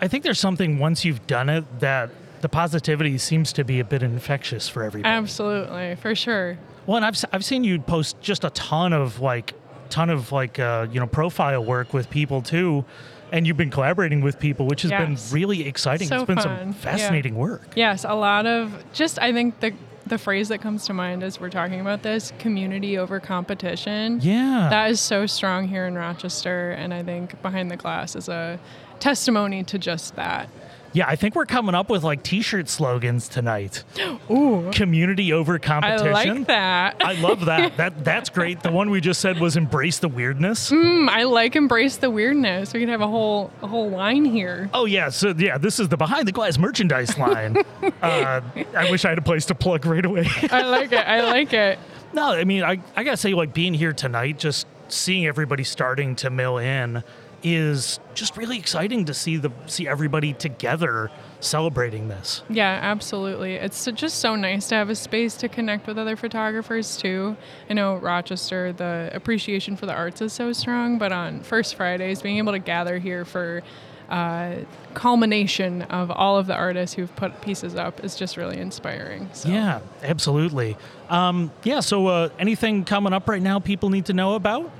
[0.00, 2.10] I think there's something once you've done it that
[2.42, 5.12] the positivity seems to be a bit infectious for everybody.
[5.12, 6.58] Absolutely, for sure.
[6.86, 9.54] Well, and I've, I've seen you post just a ton of like,
[9.88, 12.84] ton of like, uh, you know, profile work with people too.
[13.32, 15.30] And you've been collaborating with people, which has Yes.
[15.30, 16.06] been really exciting.
[16.06, 16.44] So it's been fun.
[16.44, 16.72] some Yeah.
[16.74, 17.68] fascinating work.
[17.74, 19.72] Yes, a lot of just I think the
[20.06, 24.20] the phrase that comes to mind as we're talking about this community over competition.
[24.22, 24.68] Yeah.
[24.70, 28.60] That is so strong here in Rochester and I think behind the glass is a
[29.00, 30.48] testimony to just that.
[30.96, 33.84] Yeah, I think we're coming up with like t-shirt slogans tonight.
[34.30, 34.70] Ooh.
[34.72, 36.08] Community over competition.
[36.08, 36.96] I like that.
[37.04, 37.66] I love that.
[37.76, 38.62] That that's great.
[38.62, 40.70] The one we just said was embrace the weirdness.
[40.70, 42.72] Mm, I like embrace the weirdness.
[42.72, 44.70] We could have a whole a whole line here.
[44.72, 47.58] Oh yeah, so yeah, this is the behind the glass merchandise line.
[48.02, 48.40] uh,
[48.74, 50.26] I wish I had a place to plug right away.
[50.50, 51.06] I like it.
[51.06, 51.78] I like it.
[52.14, 56.16] no, I mean, I, I gotta say, like being here tonight, just seeing everybody starting
[56.16, 57.02] to mill in
[57.46, 62.42] is just really exciting to see the see everybody together celebrating this.
[62.50, 63.54] Yeah, absolutely.
[63.54, 67.36] It's just so nice to have a space to connect with other photographers too.
[67.70, 72.20] I know Rochester, the appreciation for the arts is so strong, but on First Fridays,
[72.20, 73.62] being able to gather here for
[74.08, 74.56] uh,
[74.94, 79.28] culmination of all of the artists who've put pieces up is just really inspiring.
[79.32, 79.48] So.
[79.50, 80.76] Yeah, absolutely.
[81.08, 84.72] Um, yeah, so uh, anything coming up right now people need to know about?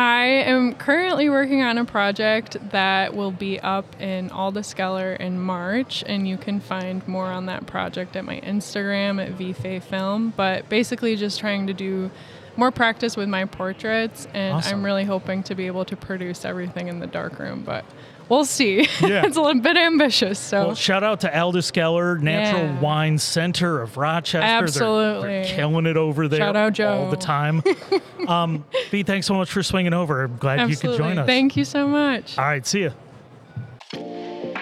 [0.00, 6.02] I am currently working on a project that will be up in Aldiskeller in March,
[6.06, 10.32] and you can find more on that project at my Instagram at VFA Film.
[10.34, 12.10] But basically, just trying to do
[12.56, 14.78] more practice with my portraits, and Awesome.
[14.78, 17.62] I'm really hoping to be able to produce everything in the darkroom.
[17.62, 17.84] But
[18.30, 18.88] we'll see.
[19.02, 19.26] Yeah.
[19.26, 20.38] it's a little bit ambitious.
[20.38, 22.80] So Well, shout out to Aldous Geller, Natural Yeah.
[22.80, 24.78] Wine Center of Rochester.
[24.78, 27.62] They're- They're, killing it over there Shout out, all the time.
[28.28, 30.22] um, B, thanks so much for swinging over.
[30.24, 31.26] I'm glad you could join us.
[31.26, 32.38] thank you so much.
[32.38, 32.90] All right, see ya.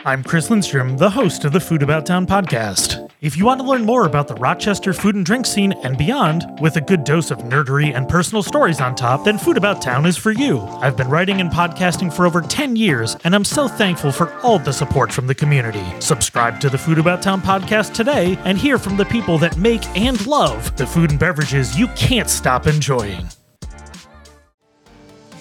[0.05, 2.98] I'm Chris Lindstrom, the host of the Food About Town podcast.
[3.21, 6.47] If you want to learn more about the Rochester food and drink scene and beyond,
[6.61, 10.07] with a good dose of nerdery and personal stories on top, then Food About Town
[10.07, 10.61] is for you.
[10.61, 14.61] I've been writing and podcasting for over 10 years, and I'm so thankful for all
[14.61, 15.85] the support from the community.
[15.99, 19.85] Subscribe to the Food About Town podcast today and hear from the people that make
[19.97, 23.27] and love the food and beverages you can't stop enjoying.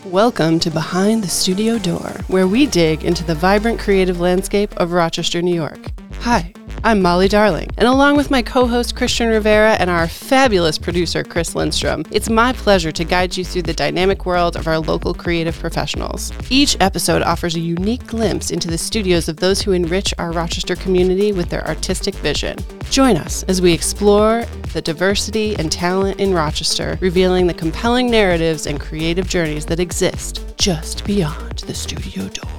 [0.03, 4.93] Welcome to Behind the Studio Door, where we dig into the vibrant creative landscape of
[4.93, 5.91] Rochester, New York.
[6.21, 6.51] Hi,
[6.83, 11.23] I'm Molly Darling, and along with my co host Christian Rivera and our fabulous producer
[11.23, 15.13] Chris Lindstrom, it's my pleasure to guide you through the dynamic world of our local
[15.13, 16.33] creative professionals.
[16.49, 20.75] Each episode offers a unique glimpse into the studios of those who enrich our Rochester
[20.75, 22.57] community with their artistic vision.
[22.89, 28.65] Join us as we explore the diversity and talent in Rochester, revealing the compelling narratives
[28.65, 32.56] and creative journeys that exist just beyond the studio door.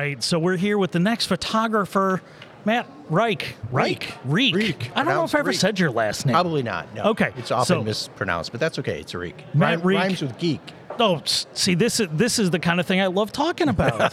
[0.00, 2.22] Right, so we're here with the next photographer,
[2.64, 3.56] Matt Reich.
[3.70, 4.14] Reich.
[4.24, 4.54] Reich.
[4.54, 4.90] Reich.
[4.94, 5.58] I don't know if I ever Reich.
[5.58, 6.34] said your last name.
[6.34, 6.92] Probably not.
[6.94, 7.02] No.
[7.04, 9.00] Okay, It's often so- mispronounced, but that's okay.
[9.00, 9.44] It's a reek.
[9.54, 9.98] Matt Rhyme- Reek.
[9.98, 10.60] Rhymes with geek.
[10.98, 14.12] Oh, s- see, this is this is the kind of thing I love talking about.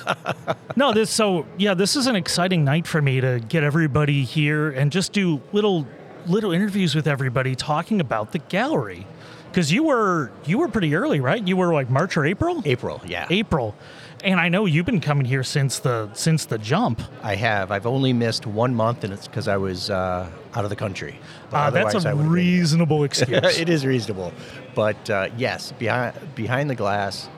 [0.78, 4.70] no, this so yeah, this is an exciting night for me to get everybody here
[4.70, 5.86] and just do little
[6.28, 9.06] little interviews with everybody talking about the gallery.
[9.50, 11.46] Because you were you were pretty early, right?
[11.46, 12.62] You were like March or April.
[12.64, 13.28] April, yeah.
[13.32, 13.76] April,
[14.24, 17.02] and I know you've been coming here since the since the jump.
[17.24, 17.72] I have.
[17.72, 21.20] I've only missed one month, and it's because I was uh, out of the country.
[21.52, 22.30] Uh, that's a would've been here.
[22.32, 23.58] reasonable excuse.
[23.60, 24.34] it is reasonable.
[24.76, 27.30] But uh, yes, behind, behind the glass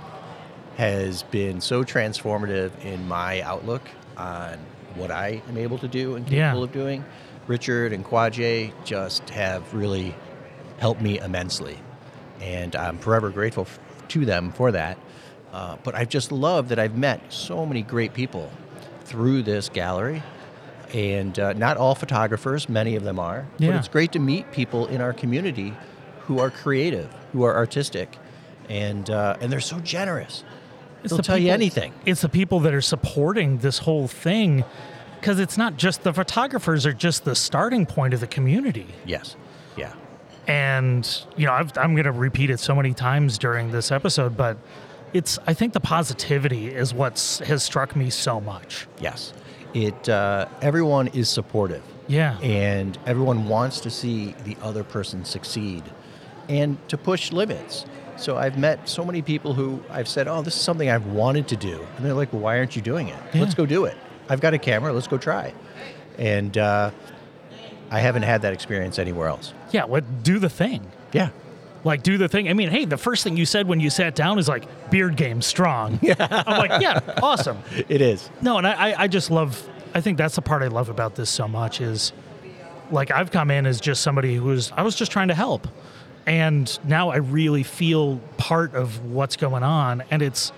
[0.77, 3.81] has been so transformative in my outlook
[4.17, 4.57] on
[4.95, 6.47] what I am able to do and Yeah.
[6.49, 7.05] capable of doing.
[7.47, 10.15] Richard and Quadjay just have really
[10.77, 11.77] helped me immensely.
[12.39, 14.97] And I'm forever grateful f- to them for that.
[15.53, 18.51] Uh, but I've just loved that I've met so many great people
[19.05, 20.21] through this gallery.
[20.93, 23.47] And uh, not all photographers, many of them are.
[23.57, 23.77] But Yeah.
[23.77, 25.75] it's great to meet people in our community
[26.21, 28.17] who are creative, who are artistic,
[28.69, 30.43] and, uh, and they're so generous.
[31.03, 31.93] It's They'll the tell you anything.
[32.05, 34.63] It's the people that are supporting this whole thing
[35.19, 38.87] because it's not just the photographers are just the starting point of the community.
[39.05, 39.35] Yes.
[39.77, 39.93] Yeah.
[40.47, 41.07] And,
[41.37, 44.57] you know, I've, I'm going to repeat it so many times during this episode, but
[45.13, 47.13] it's, I think the positivity is what
[47.45, 48.87] has struck me so much.
[49.01, 49.33] Yes.
[49.73, 51.83] It uh, everyone is supportive.
[52.07, 52.39] Yeah.
[52.39, 55.83] And everyone wants to see the other person succeed
[56.47, 57.85] and to push limits.
[58.17, 61.47] So I've met so many people who I've said, "Oh, this is something I've wanted
[61.49, 63.19] to do," and they're like, "Well, why aren't you doing it?
[63.33, 63.95] Let's go do it.
[64.27, 64.91] I've got a camera.
[64.91, 65.53] Let's go try."
[66.17, 66.91] And uh,
[67.91, 69.53] I haven't had that experience anywhere else.
[69.71, 69.85] Yeah.
[69.85, 70.91] What, do the thing.
[71.13, 71.29] Yeah.
[71.83, 72.49] Like, do the thing.
[72.49, 75.15] I mean, hey, the first thing you said when you sat down is like, beard
[75.15, 75.99] game strong.
[76.09, 76.15] Yeah.
[76.19, 77.59] I'm like, yeah, awesome.
[77.89, 78.29] It is.
[78.41, 79.67] No, and I, I- just love.
[79.93, 82.13] I think that's the part I love about this so much is,
[82.91, 85.67] like, I've come in as just somebody who was I was just trying to help,
[86.25, 90.51] and now I really feel part of what's going on, and it's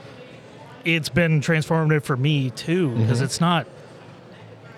[0.86, 3.26] it's been transformative for me too because mm-hmm.
[3.26, 3.68] it's not,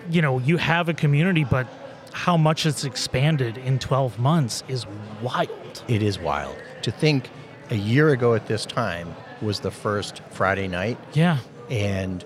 [0.10, 1.68] you know, you have a community, but
[2.12, 4.86] how much it's expanded in 12 months is
[5.22, 5.50] wild.
[5.88, 7.30] It is wild to think.
[7.70, 11.38] A year ago at this time was the first Friday night Yeah.
[11.72, 12.24] and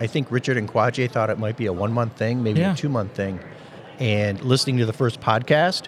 [0.00, 2.72] I think Richard and Quadjay thought it might be a one month thing, maybe Yeah.
[2.72, 3.38] a two month thing.
[4.00, 5.86] And listening to the first podcast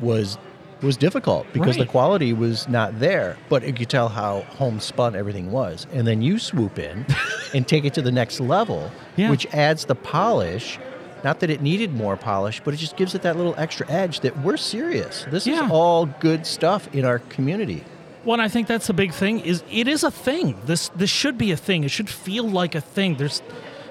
[0.00, 0.38] was
[0.82, 5.50] was difficult because the quality was not there, but you could tell how homespun everything
[5.50, 5.86] was.
[5.94, 7.06] And then you swoop in
[7.54, 9.30] and take it to the next level, Yeah.
[9.30, 10.78] which adds the polish.
[11.24, 14.20] Not that it needed more polish, but it just gives it that little extra edge
[14.20, 15.24] that we're serious.
[15.30, 15.64] This Yeah.
[15.64, 17.82] is all good stuff in our community.
[18.24, 20.56] Well, I think that's the big thing is it is a thing.
[20.66, 21.82] This this should be a thing.
[21.84, 23.16] It should feel like a thing.
[23.16, 23.42] There's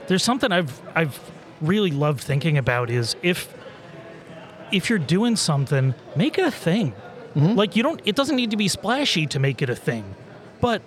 [0.07, 1.19] there's something I've I've
[1.61, 3.47] really loved thinking about is if
[4.71, 6.93] if you're doing something, make it a thing.
[7.35, 7.55] Mm-hmm.
[7.55, 10.03] Like you don't it doesn't need to be splashy to make it a thing.
[10.61, 10.81] But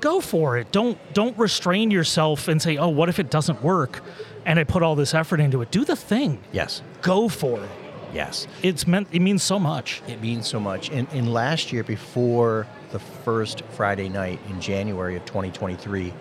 [0.00, 0.70] go for it.
[0.72, 4.02] Don't don't restrain yourself and say, "Oh, what if it doesn't work?"
[4.44, 5.70] And I put all this effort into it.
[5.70, 6.40] Do the thing.
[6.52, 6.82] Yes.
[7.02, 7.70] Go for it.
[8.14, 8.46] Yes.
[8.62, 10.02] It's meant it means so much.
[10.06, 10.88] It means so much.
[10.90, 16.12] And, and last year, before the first Friday night in January of 2023,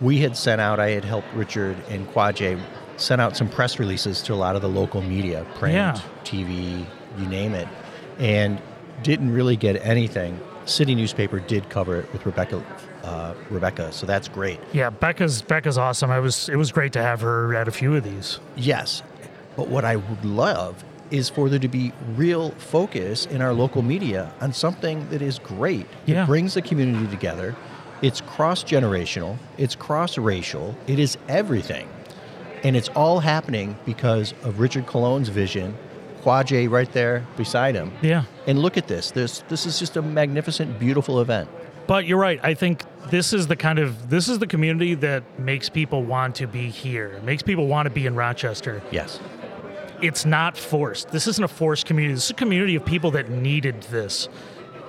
[0.00, 2.60] we had sent out, I had helped Richard and Quadjay
[2.96, 5.98] sent out some press releases to a lot of the local media, print, Yeah.
[6.24, 6.86] TV,
[7.18, 7.66] you name it,
[8.18, 8.60] and
[9.02, 10.38] didn't really get anything.
[10.64, 12.64] City newspaper did cover it with Rebecca,
[13.02, 14.58] uh, Rebecca, so that's great.
[14.72, 16.10] Yeah, Becca's Becca's awesome.
[16.10, 18.38] I was it was great to have her at a few of these.
[18.56, 19.02] Yes.
[19.56, 23.82] But what I would love is for there to be real focus in our local
[23.82, 25.86] media on something that is great.
[26.06, 26.24] Yeah.
[26.24, 27.54] It brings the community together.
[28.02, 31.88] It's cross generational, it's cross racial, it is everything.
[32.62, 35.76] And it's all happening because of Richard Cologne's vision,
[36.24, 37.92] Quadjay right there beside him.
[38.00, 38.24] Yeah.
[38.46, 39.10] And look at this.
[39.10, 41.48] This this is just a magnificent, beautiful event.
[41.86, 42.40] But you're right.
[42.42, 46.34] I think this is the kind of this is the community that makes people want
[46.36, 47.08] to be here.
[47.08, 48.82] It makes people want to be in Rochester.
[48.90, 49.20] Yes.
[50.00, 51.08] It's not forced.
[51.10, 52.14] This isn't a forced community.
[52.14, 54.28] This is a community of people that needed this.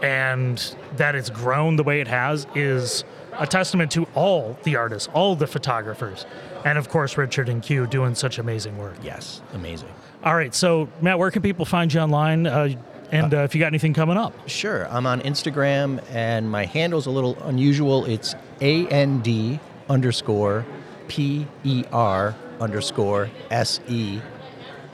[0.02, 3.06] And that it's grown the way it has is
[3.38, 6.26] a testament to all the artists, all the photographers,
[6.66, 8.96] and of course Richard and Q doing such amazing work.
[9.02, 9.42] Yes.
[9.54, 9.90] Amazing.
[10.26, 12.48] All right, so Matt, where can people find you online?
[12.48, 12.70] Uh,
[13.12, 14.88] and uh, if you got anything coming up, Sure.
[14.90, 18.06] I'm on Instagram, and my handle's a little unusual.
[18.06, 20.66] It's A N D underscore
[21.08, 24.20] P E R underscore S E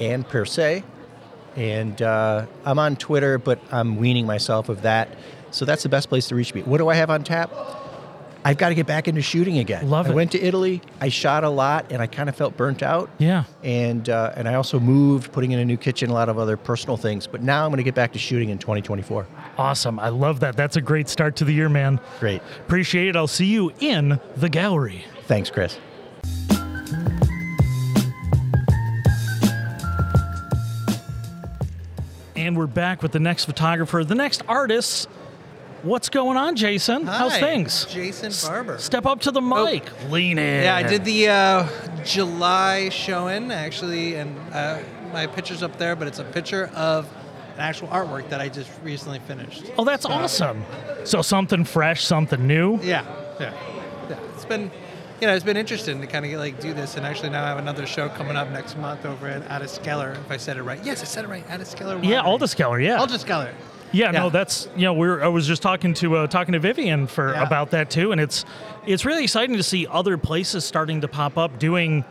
[0.02, 0.84] and per se.
[1.56, 5.08] And uh, I'm on Twitter, but I'm weaning myself of that.
[5.52, 6.64] So that's the best place to reach me.
[6.64, 7.50] What do I have on tap?
[8.44, 9.90] I've got to get back into shooting again.
[9.90, 10.16] Love I it.
[10.16, 10.82] went to Italy.
[11.00, 13.10] I shot a lot, and I kind of felt burnt out.
[13.20, 16.40] yeah, And uh, and I also moved, putting in a new kitchen, a lot of
[16.40, 17.28] other personal things.
[17.28, 19.28] But now I'm going to get back to shooting in 2024.
[19.60, 20.00] awesome.
[20.00, 20.58] I love that.
[20.58, 22.00] That's a great start to the year, man.
[22.20, 22.42] Great.
[22.66, 23.16] Appreciate it.
[23.16, 25.06] I'll see you in the gallery.
[25.28, 25.78] Thanks, Chris.
[32.36, 35.08] And we're back with the next photographer, the next artist.
[35.84, 37.08] What's going on, Jason?
[37.08, 37.86] How's things?
[37.86, 38.78] Jason Barber.
[38.78, 39.84] Step up to the mic.
[40.12, 40.64] Lean in.
[40.64, 41.68] Yeah, I did the uh,
[42.06, 44.80] July showing actually, and uh,
[45.12, 47.08] my picture's up there, but it's a picture of
[47.56, 49.72] an actual artwork that I just recently finished.
[49.76, 50.64] Oh, that's awesome.
[51.04, 52.80] So something fresh, something new.
[52.84, 53.04] Yeah,
[53.40, 53.52] yeah,
[54.08, 54.20] yeah.
[54.36, 54.70] It's been,
[55.20, 57.48] you know, it's been interesting to kind of like do this, and actually now I
[57.48, 60.12] have another show coming up next month over at Addiskeller.
[60.12, 61.48] If I said it right, yes, I said it right.
[61.48, 62.04] Addiskeller.
[62.04, 62.22] Yeah.
[62.22, 63.00] Alderskeller, yeah.
[63.00, 63.52] Alderskeller.
[63.92, 67.08] Yeah, no, that's you know we're I was just talking to uh, talking to Vivian
[67.08, 67.44] for Yeah.
[67.44, 68.46] about that too, and it's
[68.86, 72.06] it's really exciting to see other places starting to pop up doing,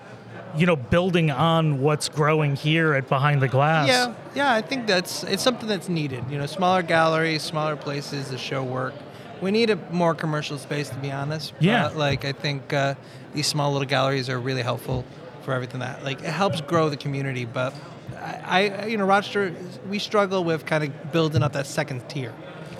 [0.57, 3.88] you know, building on what's growing here at Behind the Glass.
[3.88, 6.25] Yeah, yeah, I think that's it's something that's needed.
[6.31, 8.95] You know, smaller galleries, smaller places to show work.
[9.40, 11.55] We need a more commercial space, to be honest.
[11.61, 11.88] Yeah.
[11.88, 12.95] But, like I think uh,
[13.33, 15.05] these small little galleries are really helpful
[15.45, 17.47] for everything that like it helps grow the community.
[17.47, 17.73] But
[18.16, 19.55] I, you know, Rochester,
[19.88, 22.33] we struggle with kind of building up that second tier.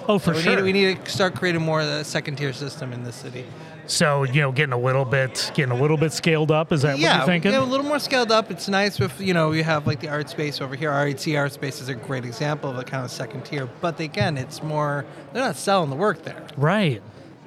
[0.09, 0.57] Oh, for So we sure.
[0.57, 3.45] need we need to start creating more of the second tier system in the city.
[3.87, 6.73] so you know, getting a little bit getting a little bit scaled up.
[6.73, 7.53] Is that yeah, what you're thinking?
[7.53, 8.51] yeah, a little more scaled up.
[8.51, 10.91] It's nice with you know you have like the art space over here.
[10.93, 13.69] RIT art space is a great example of a kind of second tier.
[13.81, 16.45] But again, it's more they're not selling the work there.
[16.57, 17.03] right.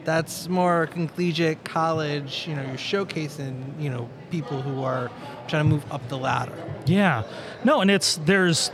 [0.06, 2.46] That's more collegiate college.
[2.46, 5.10] You know, you're showcasing you know people who are
[5.54, 6.52] trying to move up the ladder.
[6.88, 7.24] Yeah.
[7.63, 8.72] No, and it's there's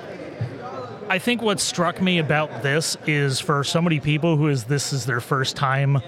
[1.09, 4.93] I think what struck me about this is for so many people who is this
[4.93, 6.01] is their first time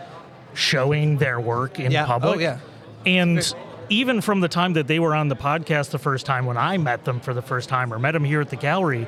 [0.53, 2.03] showing their work in Yeah.
[2.05, 2.39] Oh, public.
[2.39, 2.59] yeah.
[3.05, 3.53] And
[3.89, 6.77] even from the time that they were on the podcast the first time when I
[6.77, 9.07] met them for the first time or met them here at the gallery,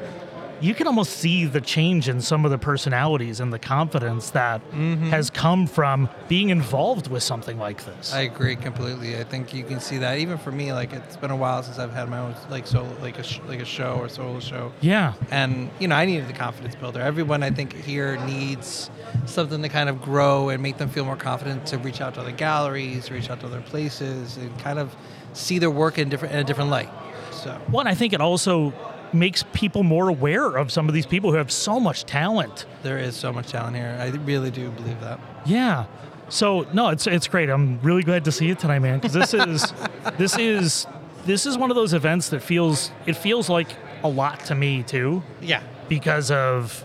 [0.63, 4.61] you can almost see the change in some of the personalities and the confidence that
[4.71, 5.09] Mm-hmm.
[5.09, 8.13] has come from being involved with something like this.
[8.13, 9.17] I agree completely.
[9.19, 10.71] I think you can see that even for me.
[10.73, 13.41] Like it's been a while since I've had my own like solo like a sh-
[13.47, 14.71] like a show or solo show.
[14.81, 15.13] yeah.
[15.31, 18.89] and you know i needed the confidence builder everyone i think here needs
[19.25, 22.21] something to kind of grow and make them feel more confident to reach out to
[22.21, 24.95] other galleries reach out to other places and kind of
[25.33, 26.89] see their work in different in a different light
[27.31, 28.71] so One, I think it also
[29.13, 32.65] makes people more aware of some of these people who have so much talent.
[32.83, 35.85] there is so much talent here i really do believe that Yeah.
[36.29, 37.49] So no, it's it's great.
[37.49, 38.97] I'm really glad to see you tonight, man.
[38.99, 39.73] Because this is
[40.17, 40.87] this is
[41.25, 43.67] this is one of those events that feels it feels like
[44.03, 46.83] a lot to me too, yeah because of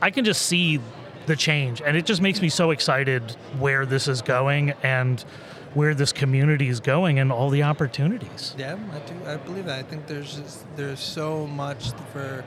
[0.00, 0.80] I can just see
[1.26, 3.22] the change, and it just makes me so excited
[3.58, 5.22] where this is going and
[5.76, 8.54] where this community is going and all the opportunities.
[8.58, 12.44] yeah i do i believe that i think there's just there's so much for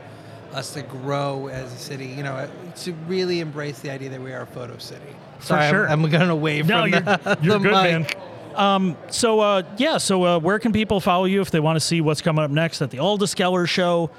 [0.54, 4.32] us to grow as a city you know to really embrace the idea that we
[4.34, 5.02] are a photo city
[5.40, 5.88] Sorry, I'm- sure.
[5.90, 8.16] i'm, going away No, from you're, the, you're the good, mic.
[8.18, 8.24] man.
[8.56, 11.80] Um, so uh, yeah, so uh, where can people follow you if they want to
[11.80, 14.10] see what's coming up next at the Aldous Geller show?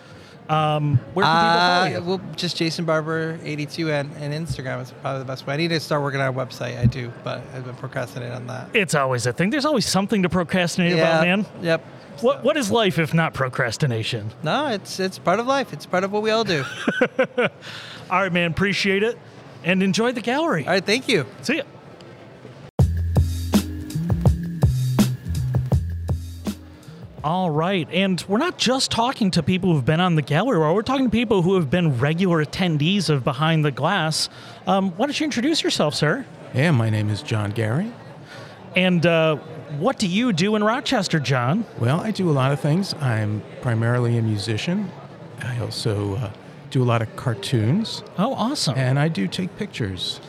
[0.51, 2.03] Um, where can people follow Uh, you?
[2.03, 5.55] well, just Jason Barber eighty two and, and Instagram is probably the best way.
[5.55, 6.79] I need to start working on a website.
[6.79, 8.69] I do, but I've been procrastinating on that.
[8.75, 9.51] It's always a thing.
[9.51, 11.47] There's always something to procrastinate about, man.
[11.63, 11.85] Yep.
[12.21, 14.31] What what is life if not procrastination?
[14.43, 15.73] No, it's it's part of life.
[15.73, 16.65] It's part of what we all do.
[18.11, 18.51] All right, man.
[18.51, 19.17] Appreciate it,
[19.63, 20.67] and enjoy the gallery.
[20.67, 20.85] all right.
[20.85, 21.27] Thank you.
[21.43, 21.63] See ya.
[27.23, 30.75] All right, and we're not just talking to people who've been on the gallery wall.
[30.75, 34.31] We're talking to people who have been regular attendees of Behind the Glass.
[34.67, 36.25] Um, why don't you introduce yourself, sir?
[36.55, 37.93] Yeah, my name is John Gary.
[38.75, 39.37] And uh,
[39.79, 41.67] what do you do in Rochester, John?
[41.79, 42.95] Well, I do a lot of things.
[42.95, 44.91] I'm primarily a musician.
[45.43, 46.31] I also uh,
[46.71, 48.79] do a lot of cartoons, Oh, awesome.
[48.79, 50.21] and I do take pictures.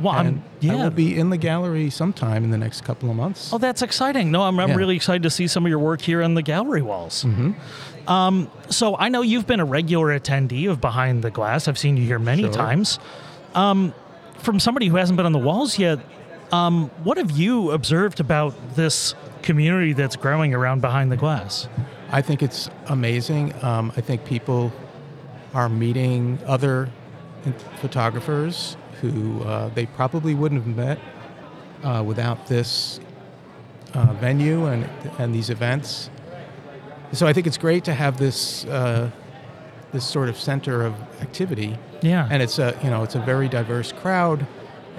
[0.00, 0.82] Well, I'm- and I yeah.
[0.84, 3.52] will be in the gallery sometime in the next couple of months.
[3.52, 4.30] Oh, that's exciting.
[4.30, 4.74] No, I'm, I'm Yeah.
[4.76, 7.24] really excited to see some of your work here on the gallery walls.
[7.24, 7.54] Mhm.
[8.08, 11.68] Um, so I know you've been a regular attendee of Behind the Glass.
[11.68, 12.52] I've seen you here many Sure.
[12.52, 12.98] times.
[13.54, 13.92] Um,
[14.38, 15.98] from somebody who hasn't been on the walls yet,
[16.50, 21.68] um, what have you observed about this community that's growing around Behind the Glass?
[22.10, 23.52] I think it's amazing.
[23.62, 24.72] Um, I think people
[25.54, 26.88] are meeting other
[27.80, 30.98] photographers who uh, they probably wouldn't have met
[31.82, 33.00] uh, without this
[33.94, 34.88] uh, venue and
[35.18, 36.10] and these events.
[37.12, 39.10] So I think it's great to have this uh,
[39.92, 41.76] this sort of center of activity.
[42.02, 42.26] Yeah.
[42.30, 44.46] and it's a you know it's a very diverse crowd,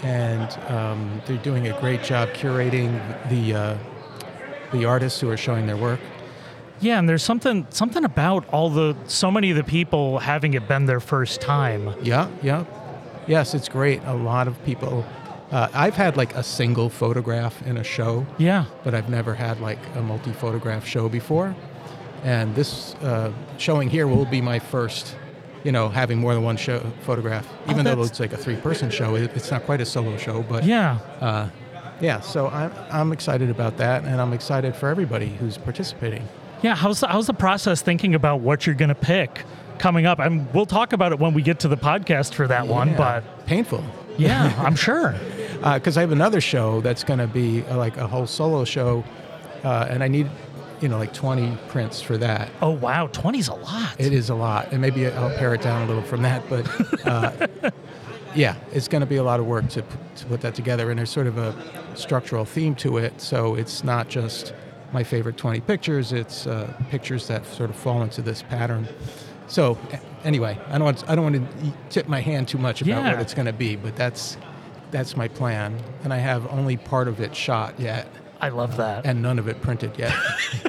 [0.03, 2.91] and um, they're doing a great job curating
[3.29, 3.77] the uh,
[4.71, 5.99] the artists who are showing their work.
[6.79, 10.67] Yeah, and there's something something about all the so many of the people having it
[10.67, 11.93] been their first time.
[12.01, 12.65] Yeah, yeah.
[13.28, 14.01] Yes, it's great.
[14.05, 15.05] A lot of people.
[15.51, 18.26] Uh, I've had like a single photograph in a show.
[18.38, 18.65] Yeah.
[18.84, 21.55] But I've never had like a multi photograph show before.
[22.24, 25.15] And this uh, showing here will be my first,
[25.63, 27.47] you know, having more than one show photograph.
[27.67, 29.86] Oh, Even though that's- it's like a three person show, it, it's not quite a
[29.86, 30.41] solo show.
[30.43, 30.99] But Yeah.
[31.19, 31.49] Uh,
[31.99, 34.05] yeah, so I'm, I'm excited about that.
[34.05, 36.28] And I'm excited for everybody who's participating.
[36.63, 39.43] Yeah, how's the, how's the process thinking about what you're going to pick
[39.80, 40.19] coming up?
[40.19, 43.45] And we'll talk about it when we get to the podcast for that one, but
[43.45, 43.84] painful.
[44.17, 45.15] Yeah, I'm sure.
[45.63, 49.03] Because I have another show that's going to be uh, like a whole solo show,
[49.63, 50.30] uh, and I need,
[50.82, 52.49] you know, like 20 prints for that.
[52.61, 53.95] Oh wow, 20's a lot.
[53.99, 57.07] It is a lot, and maybe I'll pare it down a little from that, but
[57.07, 57.47] uh,
[58.36, 60.89] yeah, it's going to be a lot of work to p- to put that together.
[60.89, 61.55] And there's sort of a
[61.95, 64.53] structural theme to it, so it's not just
[64.93, 68.88] my favorite 20 pictures; it's uh, pictures that sort of fall into this pattern.
[69.51, 69.77] So
[70.23, 73.11] anyway, I don't want I don't want to tip my hand too much about Yeah.
[73.11, 74.37] what it's going to be, but that's
[74.91, 78.07] that's my plan, and I have only part of it shot yet.
[78.39, 80.13] I love that, and none of it printed yet.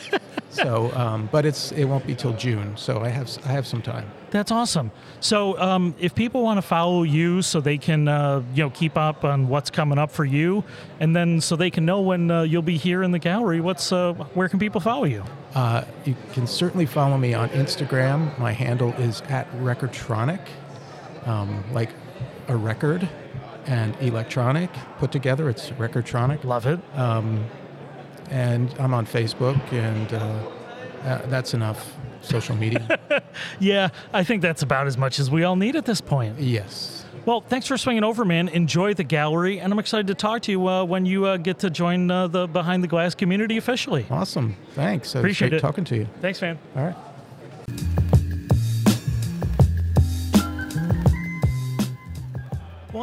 [0.50, 3.82] so, um, but it's it won't be till June, so I have I have some
[3.82, 4.10] time.
[4.32, 4.90] That's awesome.
[5.20, 8.96] So, um, if people want to follow you, so they can uh, you know keep
[8.96, 10.64] up on what's coming up for you,
[11.00, 13.92] and then so they can know when uh, you'll be here in the gallery, what's
[13.92, 15.22] uh, where can people follow you?
[15.54, 18.36] Uh, you can certainly follow me on Instagram.
[18.38, 20.40] My handle is at Recordtronic,
[21.26, 21.90] um, like
[22.48, 23.06] a record
[23.66, 25.50] and electronic put together.
[25.50, 26.42] It's Recordtronic.
[26.44, 26.80] Love it.
[26.94, 27.44] Um,
[28.30, 30.50] and I'm on Facebook, and uh,
[31.04, 32.98] uh, that's enough social media.
[33.60, 36.38] Yeah, I think that's about as much as we all need at this point.
[36.38, 37.04] Yes.
[37.24, 38.48] Well, thanks for swinging over, man.
[38.48, 41.60] Enjoy the gallery, and I'm excited to talk to you uh, when you uh, get
[41.60, 44.06] to join uh, the Behind the Glass community officially.
[44.10, 44.56] awesome.
[44.74, 45.14] Thanks.
[45.14, 45.60] Appreciate it.
[45.60, 46.06] talking to you.
[46.20, 46.58] Thanks, man.
[46.76, 46.96] All right.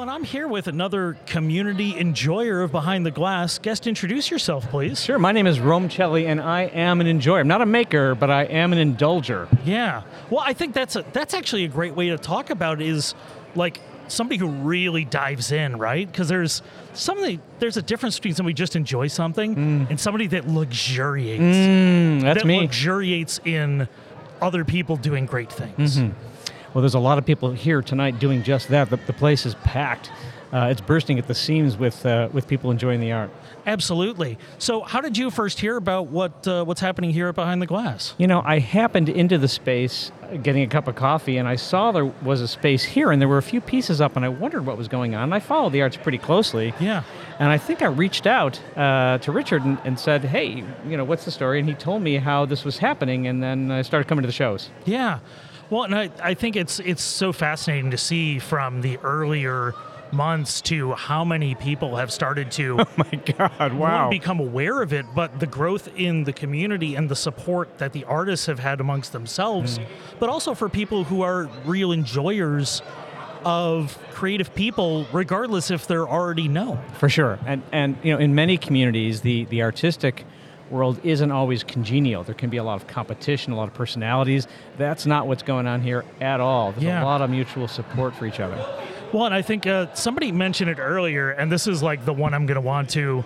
[0.10, 3.60] I'm here with another community enjoyer of Behind the Glass.
[3.60, 5.00] Guest, introduce yourself, please.
[5.04, 7.42] Sure, my name is Rome Celli, and I am an enjoyer.
[7.42, 9.48] I'm not a maker, but I am an indulger.
[9.66, 10.02] Yeah.
[10.32, 13.14] Well, I think that's a, that's actually a great way to talk about it is
[13.54, 16.12] like somebody who really dives in, right?
[16.12, 21.44] Because there's something there's a difference between somebody just enjoys something and somebody that luxuriates.
[21.44, 22.62] Mm, that's that me.
[22.62, 23.88] luxuriates in
[24.42, 25.98] other people doing great things.
[26.00, 26.14] Mhm.
[26.74, 28.90] Well, there's a lot of people here tonight doing just that.
[28.90, 30.12] The, the place is packed.
[30.52, 33.30] Uh, it's bursting at the seams with uh, with people enjoying the art.
[33.68, 34.38] Absolutely.
[34.58, 37.68] So, how did you first hear about what uh, what's happening here at Behind the
[37.68, 38.16] Glass?
[38.18, 41.56] You know, I happened into the space uh, getting a cup of coffee, and I
[41.56, 44.30] saw there was a space here, and there were a few pieces up, and I
[44.30, 45.24] wondered what was going on.
[45.24, 46.74] And I followed the arts pretty closely.
[46.80, 47.04] Yeah.
[47.38, 51.04] And I think I reached out uh, to Richard and, and said, "Hey, you know,
[51.04, 54.08] what's the story?" And he told me how this was happening, and then I started
[54.08, 54.72] coming to the shows.
[54.86, 55.20] Yeah.
[55.70, 59.74] Well, and I, I think it's it's so fascinating to see from the earlier
[60.12, 64.10] months to how many people have started to oh my god wow.
[64.10, 68.04] become aware of it but the growth in the community and the support that the
[68.06, 69.86] artists have had amongst themselves Mm.
[70.20, 72.82] but also for people who are real enjoyers
[73.46, 76.80] of creative people regardless if they're already known.
[76.98, 80.26] For sure, and and you know, in many communities, the the artistic
[80.72, 82.24] world isn't always congenial.
[82.24, 84.48] There can be a lot of competition, a lot of personalities.
[84.78, 86.72] That's not what's going on here at all.
[86.72, 87.04] There's Yeah.
[87.04, 88.58] a lot of mutual support for each other.
[89.12, 92.34] Well, and I think uh, somebody mentioned it earlier, and this is like the one
[92.34, 93.24] I'm going to want to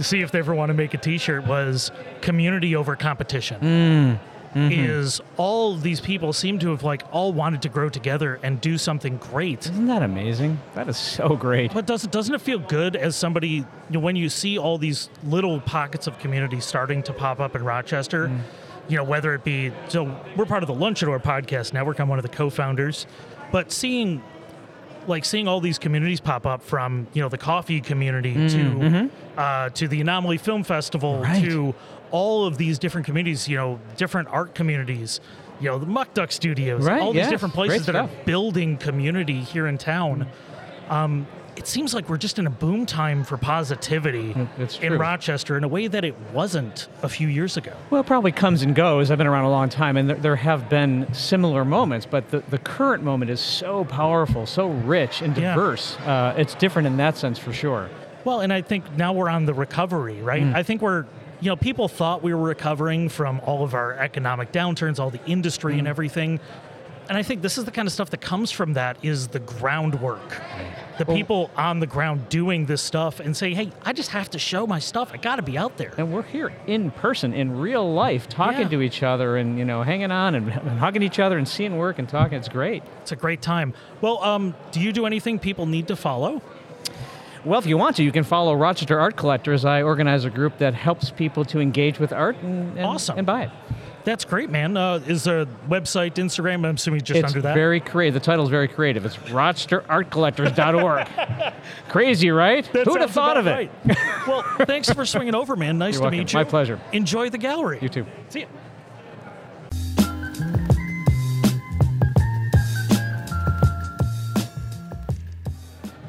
[0.00, 1.90] see if they ever want to make a T-shirt was
[2.20, 3.60] community over competition.
[3.60, 4.18] Mm.
[4.54, 4.88] Mhm.
[4.88, 8.78] Is all these people seem to have like all wanted to grow together and do
[8.78, 9.66] something great.
[9.66, 10.58] Isn't that amazing?
[10.74, 11.74] That is so great.
[11.74, 14.78] But does it doesn't it feel good as somebody you know, when you see all
[14.78, 18.28] these little pockets of community starting to pop up in Rochester?
[18.28, 18.38] Mm.
[18.88, 21.98] You know, whether it be so we're part of the Lunchador Podcast Network.
[21.98, 23.06] I'm one of the co-founders,
[23.50, 24.22] but seeing
[25.06, 28.50] like seeing all these communities pop up from you know the coffee community Mhm.
[29.36, 31.42] to uh, to the Anomaly Film Festival Right.
[31.44, 31.74] to
[32.14, 35.18] all of these different communities, you know, different art communities,
[35.60, 37.28] you know, the Muck Duck Studios, Right, all these yeah.
[37.30, 40.28] different places that are building community here in town.
[40.88, 44.92] Um, it seems like we're just in a boom time for positivity It's in.
[44.96, 47.72] Rochester in a way that it wasn't a few years ago.
[47.90, 49.10] Well, it probably comes and goes.
[49.10, 52.44] I've been around a long time, and there, there have been similar moments, but the,
[52.50, 55.54] the current moment is so powerful, so rich and Yeah.
[55.54, 55.96] diverse.
[56.00, 57.88] Uh, it's different in that sense for sure.
[58.24, 60.42] Well, and I think now we're on the recovery, right?
[60.44, 60.54] Mm.
[60.54, 61.06] I think we're,
[61.44, 65.20] you know, people thought we were recovering from all of our economic downturns, all the
[65.26, 65.80] industry Mm.
[65.80, 66.40] and everything.
[67.06, 69.38] And I think this is the kind of stuff that comes from that is the
[69.40, 70.40] groundwork.
[70.96, 74.38] The people on the ground doing this stuff and say, hey, I just have to
[74.38, 75.10] show my stuff.
[75.12, 75.92] I got to be out there.
[75.98, 78.68] And we're here in person, in real life, talking Yeah.
[78.68, 81.76] to each other and, you know, hanging on and, and hugging each other and seeing
[81.76, 82.38] work and talking.
[82.38, 82.82] It's great.
[83.02, 83.74] It's a great time.
[84.00, 86.40] Well, um, do you do anything people need to follow?
[87.44, 89.64] Well, if you want to, you can follow Rochester Art Collectors.
[89.64, 93.18] I organize a group that helps people to engage with art and, and, Awesome.
[93.18, 93.50] and buy it.
[94.04, 94.76] That's great, man.
[94.76, 96.66] Uh, is there a website, Instagram?
[96.66, 97.54] I'm assuming just it's under that.
[97.54, 98.14] very creative.
[98.14, 99.04] The title is very creative.
[99.06, 101.54] It's rochesterartcollectors.org.
[101.88, 102.70] Crazy, right?
[102.72, 103.50] That Who'd have thought of it?
[103.50, 103.70] right.
[104.26, 105.78] well, thanks for swinging over, man.
[105.84, 106.18] Nice You're to welcome.
[106.18, 106.38] meet you.
[106.38, 106.78] My pleasure.
[106.92, 107.78] Enjoy the gallery.
[107.80, 108.04] You too.
[108.28, 108.46] See ya.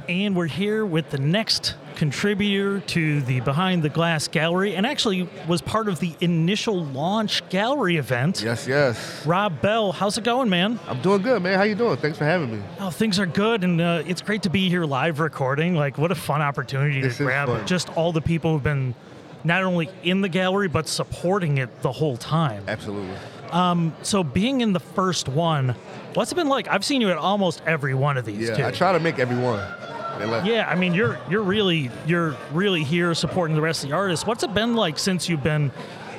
[0.07, 5.27] And we're here with the next contributor to the Behind the Glass Gallery and actually
[5.47, 8.41] was part of the initial launch gallery event.
[8.43, 9.25] Yes, yes.
[9.25, 10.79] Rob Bell, how's it going, man?
[10.87, 11.57] I'm doing good, man.
[11.57, 11.97] How you doing?
[11.97, 12.61] Thanks for having me.
[12.79, 15.73] Oh, things are good, and uh, it's great to be here live recording.
[15.75, 17.65] Like, what a fun opportunity This to grab fun.
[17.65, 18.93] just all the people who've been
[19.43, 22.63] not only in the gallery but supporting it the whole time.
[22.67, 23.15] Absolutely.
[23.51, 25.75] Um, so being in the first one,
[26.15, 26.67] what's it been like?
[26.67, 28.49] I've seen you at almost every one of these.
[28.49, 28.65] Yeah, too.
[28.65, 29.57] I try to make everyone.
[29.59, 29.84] They let-
[30.45, 34.25] Yeah, I mean you're you're really you're really here supporting the rest of the artists.
[34.25, 35.71] What's it been like since you've been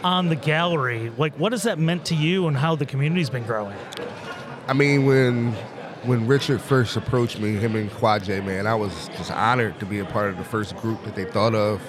[0.05, 1.11] on the gallery?
[1.17, 3.77] Like, what has that meant to you, and how the community's been growing?
[4.69, 5.53] I mean, when
[6.05, 9.99] when Richard first approached me, him and Quadjay, man, I was just honored to be
[9.99, 11.81] a part of the first group that they thought of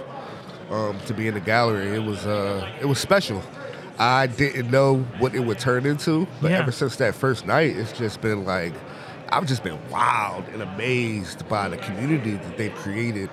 [0.72, 1.90] um, to be in the gallery.
[1.96, 3.44] It was uh, it was special.
[4.00, 6.60] I didn't know what it would turn into, but Yeah.
[6.60, 8.74] ever since that first night, it's just been like
[9.30, 13.30] I've just been wild and amazed by the community that they've created,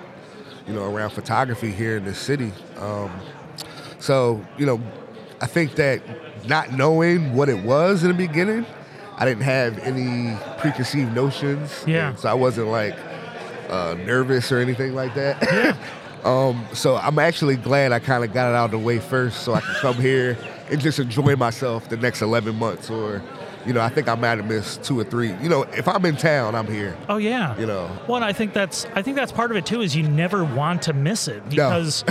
[0.67, 2.51] you know, around photography here in the city.
[2.77, 3.11] Um,
[3.99, 4.81] so, you know,
[5.41, 6.01] I think that
[6.47, 8.65] not knowing what it was in the beginning,
[9.17, 11.83] I didn't have any preconceived notions.
[11.87, 12.15] Yeah.
[12.15, 12.95] So I wasn't like
[13.69, 15.77] uh, nervous or anything like that.
[16.25, 19.43] um, so I'm actually glad I kind of got it out of the way first
[19.43, 20.37] so I can come here
[20.69, 23.21] and just enjoy myself the next 11 months or,
[23.65, 25.33] you know, I think I might have missed two or three.
[25.41, 26.95] You know, if I'm in town, I'm here.
[27.09, 27.57] Oh yeah.
[27.59, 27.89] You know.
[28.07, 29.81] Well, and I think that's I think that's part of it too.
[29.81, 32.03] Is you never want to miss it because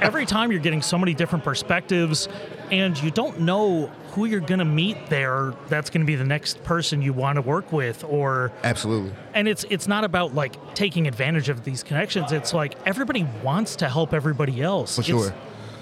[0.00, 2.28] every time you're getting so many different perspectives,
[2.70, 5.54] and you don't know who you're going to meet there.
[5.68, 9.12] That's going to be the next person you want to work with, or Absolutely.
[9.34, 12.32] and it's it's not about like taking advantage of these connections.
[12.32, 14.96] It's like everybody wants to help everybody else.
[14.96, 15.34] For It's- sure.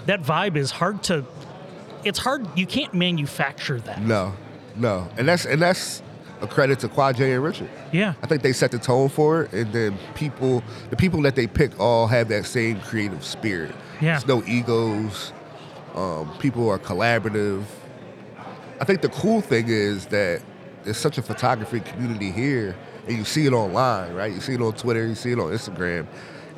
[0.07, 1.25] that vibe is hard to.
[2.03, 2.47] It's hard.
[2.57, 4.01] You can't manufacture that.
[4.01, 4.33] No,
[4.77, 6.03] no, and that's and that's
[6.41, 7.69] a credit to Quadjay and Richard.
[7.93, 8.15] Yeah.
[8.23, 11.47] I think they set the tone for it, and then people, the people that they
[11.47, 13.75] pick, all have that same creative spirit.
[14.01, 14.13] Yeah.
[14.19, 15.33] There's no egos.
[15.95, 17.65] Um, people are collaborative.
[18.81, 20.41] I think the cool thing is that
[20.85, 22.75] there's such a photography community here,
[23.07, 24.33] and you see it online, right?
[24.33, 26.07] You see it on Twitter, you see it on Instagram,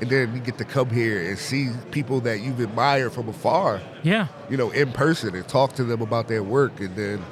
[0.00, 3.80] and then you get to come here and see people that you've admired from afar
[4.04, 4.28] Yeah.
[4.48, 7.24] you know, in person and talk to them about their work, and then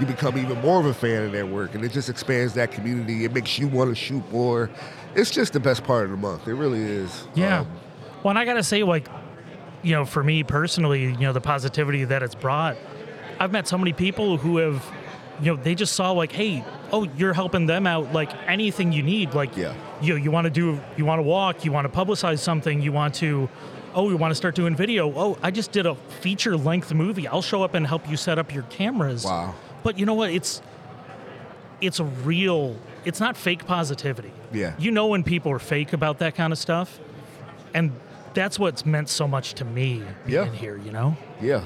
[0.00, 2.72] you become even more of a fan of their work, and it just expands that
[2.72, 3.24] community.
[3.24, 4.70] It makes you want to shoot more.
[5.14, 6.48] It's just the best part of the month.
[6.48, 7.26] It really is.
[7.34, 7.60] Yeah.
[7.60, 7.68] Um,
[8.22, 9.06] well, and I got to say, like,
[9.82, 12.76] you know, for me personally, you know, the positivity that it's brought,
[13.38, 14.84] I've met so many people who have,
[15.40, 18.12] you know, they just saw like, hey, oh, you're helping them out.
[18.12, 19.74] Like anything you need, like, Yeah.
[20.00, 22.92] you you want to do, you want to walk, you want to publicize something, you
[22.92, 23.48] want to,
[23.94, 25.12] oh, you want to start doing video.
[25.14, 27.28] Oh, I just did a feature length movie.
[27.28, 29.24] I'll show up and help you set up your cameras.
[29.24, 29.54] Wow.
[29.84, 30.30] But you know what?
[30.30, 30.60] It's
[31.80, 32.76] it's a real.
[33.04, 34.32] It's not fake positivity.
[34.52, 34.74] Yeah.
[34.78, 36.98] You know when people are fake about that kind of stuff,
[37.74, 37.92] and
[38.32, 40.50] that's what's meant so much to me being Yeah.
[40.50, 40.76] here.
[40.78, 41.16] You know.
[41.40, 41.62] yeah.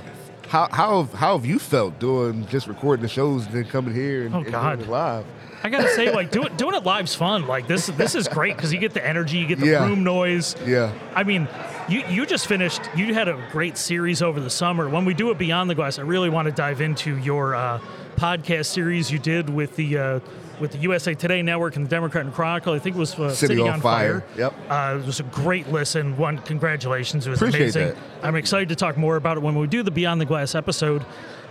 [0.48, 3.94] How how have, how have you felt doing just recording the shows and then coming
[3.94, 4.80] here and, Oh, and doing God.
[4.80, 5.24] it live?
[5.62, 7.46] I gotta say, like doing doing it live's fun.
[7.46, 9.86] Like this this is great because you get the energy, you get the Yeah.
[9.86, 10.56] room noise.
[10.66, 10.92] Yeah.
[11.14, 11.46] I mean,
[11.88, 12.82] You you just finished.
[12.94, 14.88] You had a great series over the summer.
[14.88, 17.80] When we do a Beyond the Glass, I really want to dive into your uh,
[18.16, 19.98] podcast series you did with the.
[19.98, 20.20] Uh,
[20.60, 23.32] with the USA Today Network and the Democrat and Chronicle, I think it was uh,
[23.32, 24.24] City on Fire.
[24.36, 24.54] Yep.
[24.68, 26.16] Uh, it was a great listen.
[26.16, 27.28] One, congratulations.
[27.28, 27.88] It was Appreciate amazing.
[27.90, 27.96] that.
[28.24, 31.06] I'm excited to talk more about it when we do the Beyond the Glass episode.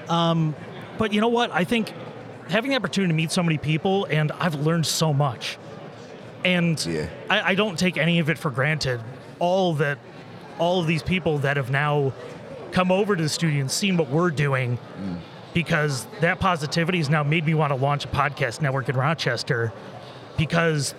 [0.10, 0.54] Um,
[0.98, 1.52] but you know what?
[1.52, 1.94] I think
[2.50, 5.58] having the opportunity to meet so many people, and I've learned so much.
[6.44, 6.78] And
[7.30, 9.02] I, I don't take any of it for granted.
[9.40, 10.00] All that,
[10.60, 12.14] all of these people that have now
[12.72, 14.78] come over to the studio and seen what we're doing,
[15.54, 19.72] because that positivity has now made me want to launch a podcast network in Rochester,
[20.38, 20.94] because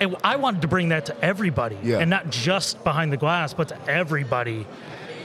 [0.00, 1.98] and I wanted to bring that to everybody, Yeah.
[1.98, 4.66] and not just behind the glass, but to everybody,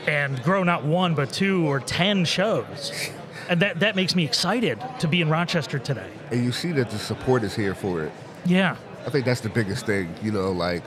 [0.08, 3.10] and grow not one but two or ten shows,
[3.50, 6.08] and that that makes me excited to be in Rochester today.
[6.32, 8.12] And you see that the support is here for it.
[8.46, 8.76] Yeah,
[9.08, 10.14] I think that's the biggest thing.
[10.22, 10.84] You know, like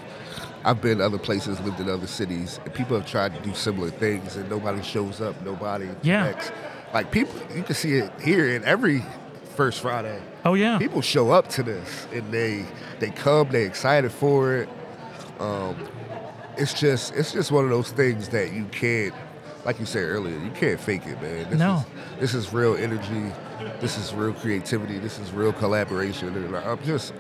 [0.65, 3.91] I've been other places, lived in other cities, and people have tried to do similar
[3.91, 5.41] things, and nobody shows up.
[5.45, 6.25] Nobody Yeah.
[6.25, 6.53] connects.
[6.95, 9.05] Like people, you can see it here in every
[9.57, 10.21] first Friday.
[10.45, 12.65] Oh yeah, people show up to this, and they
[13.01, 14.69] they come, they excited for it.
[15.41, 15.77] Um,
[16.57, 19.15] it's just it's just one of those things that you can't,
[19.65, 21.49] like you said earlier, you can't fake it, man.
[21.51, 21.77] This No.
[21.77, 23.33] is, this is real energy.
[23.81, 24.99] This is real creativity.
[24.99, 27.15] This is real collaboration, and I'm just,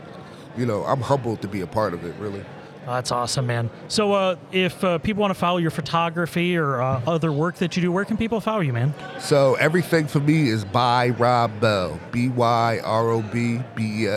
[0.56, 2.14] you know, I'm humbled to be a part of it.
[2.20, 2.44] Really.
[2.84, 3.70] Oh, that's awesome, man.
[3.86, 7.76] So, uh, if uh, people want to follow your photography or uh, other work that
[7.76, 8.92] you do, where can people follow you, man?
[9.20, 12.00] So everything for me is by Rob Bell.
[12.10, 14.08] B Y R O B B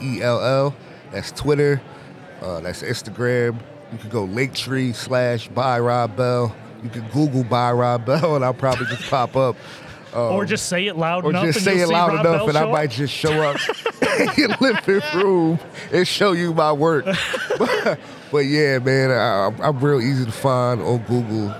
[0.00, 0.76] E L L.
[1.10, 1.82] That's Twitter.
[2.40, 3.58] Uh, that's Instagram.
[3.92, 6.54] You can go Linktree slash by Rob Bell.
[6.82, 9.56] You can Google by Rob Bell, and I'll probably just pop up.
[10.14, 11.44] Um, or just say it loud or enough.
[11.46, 13.56] just and say it loud enough, Bell and I might just show up
[14.18, 15.58] in your living room
[15.92, 17.06] and show you my work.
[17.58, 17.98] but,
[18.30, 21.54] but yeah, man, I, I'm- I'm real easy to find on Google.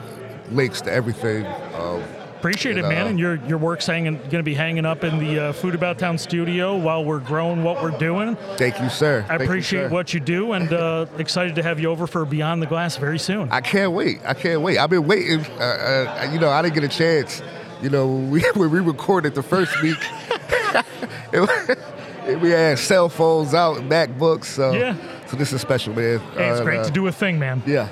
[0.51, 1.47] Links to everything.
[1.75, 2.03] Um,
[2.39, 3.07] Appreciate it, man.
[3.07, 5.75] uh, And your your work's hanging, going to be hanging up in the uh, Food
[5.77, 8.37] About Town studio while we're growing what we're doing.
[8.57, 9.21] Thank you, sir.
[9.25, 9.89] I Thank you, appreciate sir.
[9.91, 13.19] what you do, and uh, excited to have you over for Beyond the Glass very
[13.21, 13.49] soon.
[13.53, 14.19] I can't wait.
[14.27, 14.77] I can't wait.
[14.79, 15.41] I've been waiting.
[15.59, 17.41] Uh, uh, you know, I didn't get a chance.
[17.83, 19.99] You know, when we, when we recorded the first week,
[21.33, 21.79] it-
[22.41, 24.45] we had cell phones out, and MacBooks.
[24.45, 24.97] So, Yeah.
[25.27, 26.21] so this is special, man.
[26.37, 27.63] Hey, it's Uh, great uh, to do a thing, man.
[27.67, 27.89] Yeah.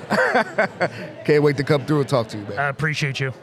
[1.25, 2.57] can't wait to come through and talk to you, man.
[2.57, 3.33] I appreciate you.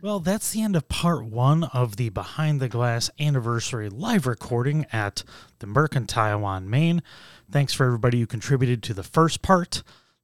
[0.00, 4.84] Well, that's the end of part one of the Behind the Glass anniversary live recording
[4.92, 5.22] at
[5.60, 7.02] the Mercantile on Main.
[7.50, 9.82] Thanks for everybody who contributed to the first part.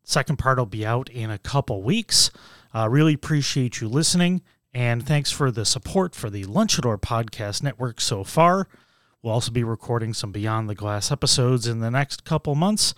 [0.08, 2.30] Second part will be out in a couple weeks.
[2.74, 4.40] Uh, really appreciate you listening,
[4.72, 8.68] and thanks for the support for the Lunchador Podcast Network so far.
[9.20, 12.94] We'll also be recording some Beyond the Glass episodes in the next couple months,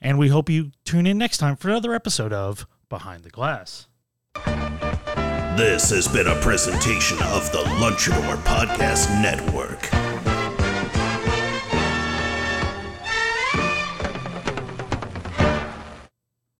[0.00, 3.86] and we hope you tune in next time for another episode of Behind the Glass.
[5.56, 10.07] This has been a presentation of the Lunchador Podcast Network.